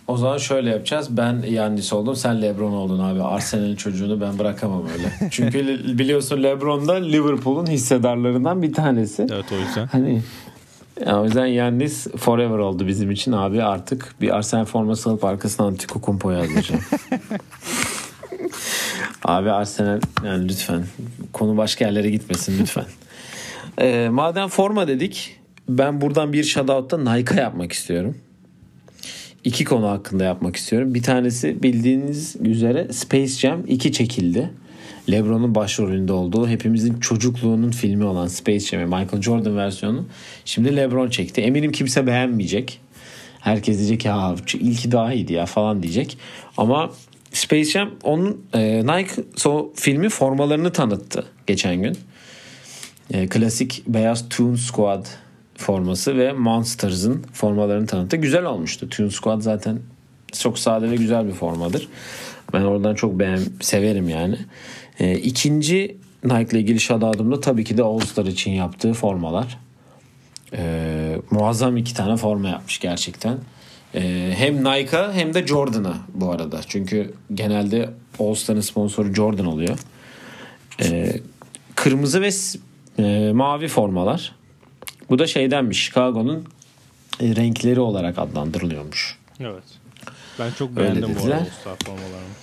O 0.08 0.16
zaman 0.16 0.38
şöyle 0.38 0.70
yapacağız. 0.70 1.16
Ben 1.16 1.42
Yannis 1.50 1.92
oldum. 1.92 2.16
Sen 2.16 2.42
Lebron 2.42 2.72
oldun 2.72 2.98
abi. 2.98 3.22
Arsenal'in 3.22 3.76
çocuğunu 3.76 4.20
ben 4.20 4.38
bırakamam 4.38 4.82
öyle. 4.88 5.12
Çünkü 5.30 5.66
li- 5.66 5.98
biliyorsun 5.98 6.42
Lebron 6.42 6.88
da 6.88 6.94
Liverpool'un 6.94 7.66
hissedarlarından 7.66 8.62
bir 8.62 8.72
tanesi. 8.72 9.26
Evet 9.32 9.44
o 9.52 9.56
yüzden. 9.56 9.86
Hani 9.86 10.22
ya 11.06 11.20
o 11.20 11.24
yüzden 11.24 11.46
Yannis 11.46 12.06
forever 12.16 12.58
oldu 12.58 12.86
bizim 12.86 13.10
için 13.10 13.32
abi 13.32 13.62
artık 13.62 14.14
bir 14.20 14.36
Arsenal 14.36 14.64
forması 14.64 15.10
alıp 15.10 15.24
arkasına 15.24 15.66
Antetokounmpo 15.66 16.30
yazdıracağım. 16.30 16.82
abi 19.24 19.50
Arsenal 19.50 20.00
yani 20.24 20.48
lütfen 20.48 20.84
konu 21.32 21.56
başka 21.56 21.84
yerlere 21.84 22.10
gitmesin 22.10 22.58
lütfen. 22.60 22.86
Ee, 23.78 24.08
madem 24.10 24.48
forma 24.48 24.88
dedik 24.88 25.36
ben 25.68 26.00
buradan 26.00 26.32
bir 26.32 26.44
shoutout'ta 26.44 26.98
Nike'a 26.98 27.40
yapmak 27.40 27.72
istiyorum. 27.72 28.16
İki 29.44 29.64
konu 29.64 29.88
hakkında 29.88 30.24
yapmak 30.24 30.56
istiyorum. 30.56 30.94
Bir 30.94 31.02
tanesi 31.02 31.62
bildiğiniz 31.62 32.36
üzere 32.40 32.92
Space 32.92 33.26
Jam 33.26 33.66
2 33.66 33.92
çekildi. 33.92 34.50
LeBron'un 35.10 35.54
başrolünde 35.54 36.12
olduğu 36.12 36.48
hepimizin 36.48 37.00
çocukluğunun 37.00 37.70
filmi 37.70 38.04
olan 38.04 38.26
Space 38.26 38.60
Jam'i 38.60 38.84
Michael 38.84 39.22
Jordan 39.22 39.56
versiyonu 39.56 40.04
şimdi 40.44 40.76
LeBron 40.76 41.10
çekti. 41.10 41.40
Eminim 41.40 41.72
kimse 41.72 42.06
beğenmeyecek. 42.06 42.80
Herkes 43.40 43.78
diyecek 43.78 44.00
ki 44.00 44.08
ha 44.08 44.34
ilki 44.54 44.92
daha 44.92 45.12
iyiydi 45.12 45.32
ya 45.32 45.46
falan 45.46 45.82
diyecek. 45.82 46.18
Ama 46.56 46.90
Space 47.32 47.70
Jam 47.70 47.90
onun 48.02 48.44
e, 48.54 48.82
Nike 48.86 49.22
so 49.36 49.72
filmi 49.74 50.08
formalarını 50.08 50.72
tanıttı 50.72 51.26
geçen 51.46 51.82
gün. 51.82 51.98
E, 53.10 53.26
klasik 53.26 53.82
beyaz 53.86 54.28
Toon 54.28 54.54
Squad 54.54 55.06
forması 55.56 56.18
ve 56.18 56.32
Monsters'ın 56.32 57.24
formalarını 57.32 57.86
tanıttı. 57.86 58.16
Güzel 58.16 58.44
olmuştu. 58.44 58.88
Toon 58.88 59.08
Squad 59.08 59.40
zaten 59.40 59.78
çok 60.32 60.58
sade 60.58 60.90
ve 60.90 60.96
güzel 60.96 61.26
bir 61.26 61.32
formadır. 61.32 61.88
Ben 62.52 62.62
oradan 62.62 62.94
çok 62.94 63.18
beğen 63.18 63.40
severim 63.60 64.08
yani. 64.08 64.36
E, 65.00 65.18
ikinci 65.18 65.96
Nike 66.24 66.50
ile 66.50 66.60
ilgili 66.60 66.80
shout 66.80 67.02
da 67.02 67.40
tabii 67.40 67.64
ki 67.64 67.76
de 67.76 67.82
All 67.82 68.26
için 68.26 68.50
yaptığı 68.50 68.92
formalar. 68.92 69.58
E, 70.52 71.18
muazzam 71.30 71.76
iki 71.76 71.94
tane 71.94 72.16
forma 72.16 72.48
yapmış 72.48 72.78
gerçekten. 72.78 73.38
E, 73.94 74.32
hem 74.36 74.64
Nike'a 74.64 75.12
hem 75.12 75.34
de 75.34 75.46
Jordan'a 75.46 75.96
bu 76.14 76.30
arada. 76.30 76.60
Çünkü 76.66 77.14
genelde 77.34 77.90
All 78.18 78.34
sponsoru 78.34 79.14
Jordan 79.14 79.46
oluyor. 79.46 79.78
E, 80.82 81.12
kırmızı 81.74 82.22
ve 82.22 82.30
e, 82.98 83.32
mavi 83.32 83.68
formalar. 83.68 84.34
Bu 85.10 85.18
da 85.18 85.26
şeydenmiş 85.26 85.84
Chicago'nun 85.84 86.44
e, 87.20 87.36
renkleri 87.36 87.80
olarak 87.80 88.18
adlandırılıyormuş. 88.18 89.18
Evet. 89.40 89.64
Ben 90.38 90.50
çok 90.50 90.76
beğendim 90.76 91.16
bu 91.20 91.24
arada 91.24 91.36
All-Star 91.36 91.76
formalarını. 91.84 92.34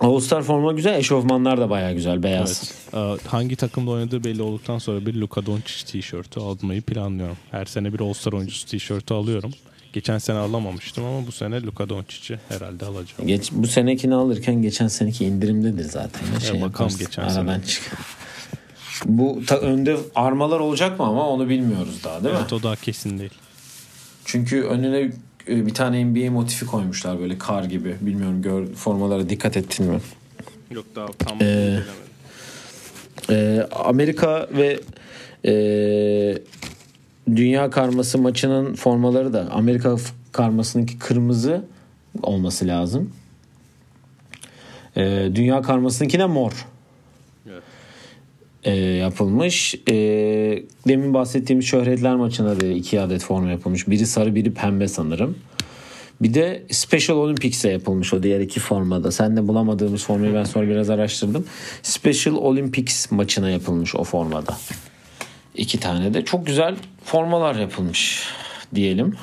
All 0.00 0.20
Star 0.20 0.42
forma 0.42 0.72
güzel. 0.72 0.94
Eşofmanlar 0.98 1.60
da 1.60 1.70
baya 1.70 1.92
güzel. 1.92 2.22
Beyaz. 2.22 2.72
Evet. 2.94 3.20
Ee, 3.24 3.28
hangi 3.28 3.56
takımda 3.56 3.90
oynadığı 3.90 4.24
belli 4.24 4.42
olduktan 4.42 4.78
sonra 4.78 5.06
bir 5.06 5.14
Luka 5.14 5.46
Doncic 5.46 5.84
tişörtü 5.86 6.40
almayı 6.40 6.82
planlıyorum. 6.82 7.36
Her 7.50 7.64
sene 7.64 7.92
bir 7.92 8.00
All-Star 8.00 8.32
oyuncusu 8.32 8.66
tişörtü 8.66 9.14
alıyorum. 9.14 9.50
Geçen 9.92 10.18
sene 10.18 10.38
alamamıştım 10.38 11.04
ama 11.04 11.26
bu 11.26 11.32
sene 11.32 11.62
Luka 11.62 11.88
Doncic'i 11.88 12.38
herhalde 12.48 12.84
alacağım. 12.86 13.26
Geç, 13.26 13.48
bu 13.52 13.66
senekini 13.66 14.14
alırken 14.14 14.62
geçen 14.62 14.88
seneki 14.88 15.24
indirimdedir 15.24 15.84
zaten. 15.84 16.20
Ya, 16.34 16.40
şey 16.40 16.48
bakalım 16.50 16.62
yaparsın, 16.72 16.98
geçen 16.98 17.22
aradan 17.22 17.54
sene. 17.54 17.64
çık. 17.66 17.82
Bu 19.04 19.42
ta- 19.46 19.58
önde 19.58 19.96
armalar 20.14 20.60
olacak 20.60 20.98
mı 20.98 21.06
ama 21.06 21.28
onu 21.28 21.48
bilmiyoruz 21.48 22.04
daha 22.04 22.24
değil 22.24 22.34
mi? 22.34 22.40
Evet 22.40 22.52
o 22.52 22.62
daha 22.62 22.76
kesin 22.76 23.18
değil. 23.18 23.30
Çünkü 24.24 24.62
önüne 24.62 25.12
bir 25.48 25.74
tane 25.74 26.04
NBA 26.04 26.30
motifi 26.30 26.66
koymuşlar 26.66 27.20
böyle 27.20 27.38
kar 27.38 27.64
gibi. 27.64 27.96
Bilmiyorum 28.00 28.42
gör 28.42 28.66
formalara 28.66 29.28
dikkat 29.28 29.56
ettin 29.56 29.86
mi? 29.86 30.00
Yok 30.70 30.84
daha 30.94 31.06
tam 31.06 31.38
Ee, 31.42 31.78
Ee, 33.30 33.66
Amerika 33.84 34.48
ve 34.52 34.80
e, 35.44 35.52
Dünya 37.36 37.70
Karması 37.70 38.18
maçının 38.18 38.74
formaları 38.74 39.32
da 39.32 39.48
Amerika 39.50 39.96
karmasındaki 40.32 40.98
kırmızı 40.98 41.64
olması 42.22 42.66
lazım. 42.66 43.12
Ee, 44.96 45.30
Dünya 45.34 45.62
karmasındaki 45.62 46.18
de 46.18 46.26
mor 46.26 46.66
Evet. 47.50 47.62
E, 48.66 48.74
yapılmış. 48.74 49.74
E, 49.88 49.94
demin 50.88 51.14
bahsettiğimiz 51.14 51.66
şöhretler 51.66 52.16
maçına 52.16 52.60
da 52.60 52.66
iki 52.66 53.00
adet 53.00 53.22
forma 53.22 53.50
yapılmış. 53.50 53.88
Biri 53.88 54.06
sarı 54.06 54.34
biri 54.34 54.54
pembe 54.54 54.88
sanırım. 54.88 55.38
Bir 56.22 56.34
de 56.34 56.62
Special 56.70 57.16
Olympics'e 57.16 57.70
yapılmış 57.70 58.14
o 58.14 58.22
diğer 58.22 58.40
iki 58.40 58.60
formada. 58.60 59.12
Sen 59.12 59.36
de 59.36 59.48
bulamadığımız 59.48 60.04
formayı 60.04 60.34
ben 60.34 60.44
sonra 60.44 60.68
biraz 60.68 60.90
araştırdım. 60.90 61.44
Special 61.82 62.34
Olympics 62.34 63.10
maçına 63.10 63.50
yapılmış 63.50 63.94
o 63.94 64.04
formada. 64.04 64.56
İki 65.54 65.80
tane 65.80 66.14
de 66.14 66.24
çok 66.24 66.46
güzel 66.46 66.76
formalar 67.04 67.54
yapılmış 67.54 68.22
diyelim. 68.74 69.16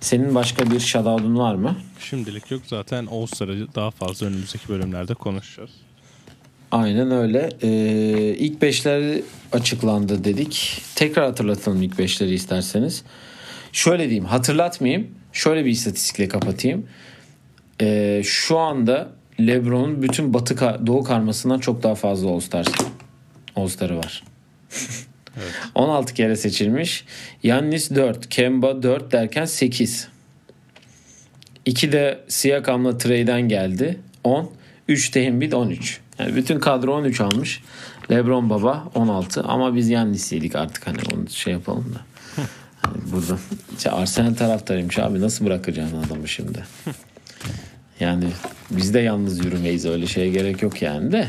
Senin 0.00 0.34
başka 0.34 0.70
bir 0.70 0.80
shoutout'un 0.80 1.38
var 1.38 1.54
mı? 1.54 1.76
Şimdilik 2.00 2.50
yok 2.50 2.62
zaten 2.66 3.06
All-Star'ı 3.06 3.74
daha 3.74 3.90
fazla 3.90 4.26
önümüzdeki 4.26 4.68
bölümlerde 4.68 5.14
konuşacağız. 5.14 5.70
Aynen 6.70 7.10
öyle. 7.10 7.48
Ee, 7.62 7.68
ilk 8.38 8.62
beşler 8.62 9.20
açıklandı 9.52 10.24
dedik. 10.24 10.82
Tekrar 10.94 11.24
hatırlatalım 11.26 11.82
ilk 11.82 11.98
beşleri 11.98 12.34
isterseniz. 12.34 13.02
Şöyle 13.72 14.02
diyeyim 14.02 14.24
hatırlatmayayım. 14.24 15.08
Şöyle 15.32 15.64
bir 15.64 15.70
istatistikle 15.70 16.28
kapatayım. 16.28 16.86
Ee, 17.80 18.22
şu 18.24 18.58
anda 18.58 19.08
LeBron'un 19.40 20.02
bütün 20.02 20.34
batı 20.34 20.54
ka- 20.54 20.86
doğu 20.86 21.04
karmasından 21.04 21.58
çok 21.58 21.82
daha 21.82 21.94
fazla 21.94 22.28
All-Star 22.30 22.66
All-Star'ı 23.56 23.98
var. 23.98 24.22
16 25.74 26.14
kere 26.14 26.36
seçilmiş. 26.36 27.04
Yannis 27.42 27.90
4, 27.90 28.28
Kemba 28.28 28.82
4 28.82 29.12
derken 29.12 29.44
8. 29.44 30.08
2 31.66 31.92
de 31.92 32.20
Siakam'la 32.28 32.98
Trey'den 32.98 33.42
geldi. 33.48 34.00
10. 34.24 34.50
3 34.88 35.14
de 35.14 35.24
Embiid 35.24 35.52
13. 35.52 36.00
Yani 36.20 36.36
bütün 36.36 36.60
kadro 36.60 36.94
13 36.94 37.20
almış. 37.20 37.62
LeBron 38.10 38.50
baba 38.50 38.84
16 38.94 39.42
ama 39.42 39.76
biz 39.76 39.88
Yannis'iydik 39.88 40.56
artık 40.56 40.86
hani 40.86 40.98
onu 41.14 41.30
şey 41.30 41.52
yapalım 41.52 41.94
da. 41.94 42.00
Hani 42.82 43.12
burada 43.12 43.38
işte 43.76 43.90
Arsenal 43.90 44.34
taraftarıymış 44.34 44.98
abi 44.98 45.20
nasıl 45.20 45.46
bırakacaksın 45.46 46.02
adamı 46.02 46.28
şimdi? 46.28 46.64
Yani 48.00 48.24
biz 48.70 48.94
de 48.94 49.00
yalnız 49.00 49.44
yürümeyiz 49.44 49.86
öyle 49.86 50.06
şeye 50.06 50.30
gerek 50.30 50.62
yok 50.62 50.82
yani 50.82 51.12
de. 51.12 51.28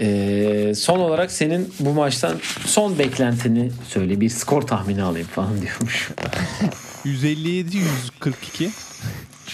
Ee, 0.00 0.74
son 0.74 0.98
olarak 0.98 1.32
senin 1.32 1.74
bu 1.80 1.92
maçtan 1.92 2.36
son 2.66 2.98
beklentini 2.98 3.70
söyle 3.88 4.20
bir 4.20 4.28
skor 4.28 4.62
tahmini 4.62 5.02
alayım 5.02 5.28
falan 5.28 5.62
diyormuş. 5.62 6.10
157 7.04 7.76
142. 7.76 8.70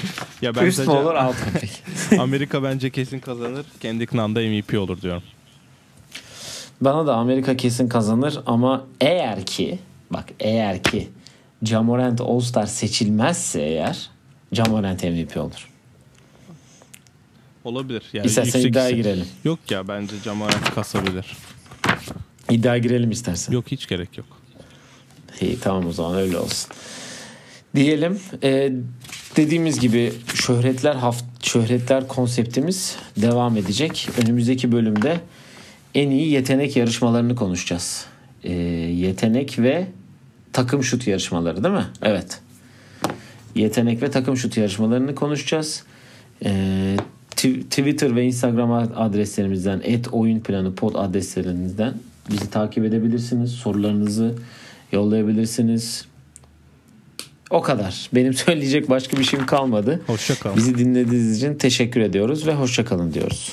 ya 0.43 0.55
ben 0.55 0.67
Üst 0.67 0.79
mü 0.79 0.91
olur 0.91 1.15
alt 1.15 1.35
mı 1.35 1.53
peki? 1.61 2.21
Amerika 2.21 2.63
bence 2.63 2.91
kesin 2.91 3.21
kazanır. 3.21 3.67
Kendrick 3.81 4.17
Nunn 4.17 4.35
da 4.35 4.41
MVP 4.41 4.79
olur 4.79 5.03
diyorum. 5.03 5.23
Bana 6.81 7.07
da 7.07 7.15
Amerika 7.15 7.57
kesin 7.57 7.89
kazanır 7.89 8.41
ama 8.47 8.87
eğer 9.01 9.47
ki 9.47 9.79
bak 10.11 10.25
eğer 10.41 10.83
ki 10.83 11.09
Jamorant 11.63 12.21
All-Star 12.21 12.67
seçilmezse 12.67 13.61
eğer 13.63 14.11
Jamorant 14.53 15.05
MVP 15.05 15.37
olur. 15.37 15.69
Olabilir. 17.65 18.03
Yani 18.13 18.27
İstersen 18.27 18.61
iddiaya 18.61 18.91
girelim. 18.91 19.27
Yok 19.45 19.59
ya 19.71 19.89
bence 19.89 20.17
Jamarant 20.25 20.75
kasabilir. 20.75 21.37
İddiaya 22.51 22.79
girelim 22.79 23.11
istersen. 23.11 23.53
Yok 23.53 23.65
hiç 23.71 23.87
gerek 23.87 24.19
yok. 24.19 24.27
İyi 25.41 25.61
tamam 25.61 25.87
o 25.87 25.93
zaman 25.93 26.15
öyle 26.15 26.39
olsun. 26.39 26.71
Diyelim 27.75 28.19
e, 28.43 28.73
dediğimiz 29.37 29.81
gibi 29.81 30.12
şöhretler 30.35 30.95
haft 30.95 31.25
şöhretler 31.43 32.09
konseptimiz 32.09 32.97
devam 33.16 33.57
edecek. 33.57 34.09
Önümüzdeki 34.23 34.73
bölümde 34.73 35.21
en 35.95 36.11
iyi 36.11 36.31
yetenek 36.31 36.77
yarışmalarını 36.77 37.37
konuşacağız. 37.37 38.07
E, 38.45 38.53
yetenek 38.53 39.59
ve 39.59 39.87
takım 40.53 40.85
şut 40.85 41.07
yarışmaları 41.07 41.64
değil 41.64 41.75
mi? 41.75 41.87
Evet. 42.03 42.41
Yetenek 43.55 44.03
ve 44.03 44.11
takım 44.11 44.37
şut 44.37 44.57
yarışmalarını 44.57 45.14
konuşacağız. 45.14 45.83
E, 46.45 46.51
tw- 47.37 47.62
Twitter 47.62 48.16
ve 48.16 48.25
Instagram 48.25 48.73
adreslerimizden 48.73 49.81
et 49.85 50.09
oyun 50.12 50.41
planı 50.41 50.75
pod 50.75 50.95
adreslerinizden 50.95 51.95
bizi 52.31 52.51
takip 52.51 52.85
edebilirsiniz. 52.85 53.51
Sorularınızı 53.51 54.35
yollayabilirsiniz. 54.93 56.08
O 57.51 57.63
kadar. 57.63 58.09
Benim 58.15 58.35
söyleyecek 58.45 58.91
başka 58.91 59.17
bir 59.17 59.25
şeyim 59.25 59.47
kalmadı. 59.47 60.01
Hoşça 60.07 60.35
kalın. 60.35 60.57
Bizi 60.57 60.79
dinlediğiniz 60.79 61.37
için 61.37 61.55
teşekkür 61.55 62.01
ediyoruz 62.01 62.47
ve 62.47 62.55
hoşça 62.55 62.85
kalın 62.85 63.15
diyoruz. 63.15 63.53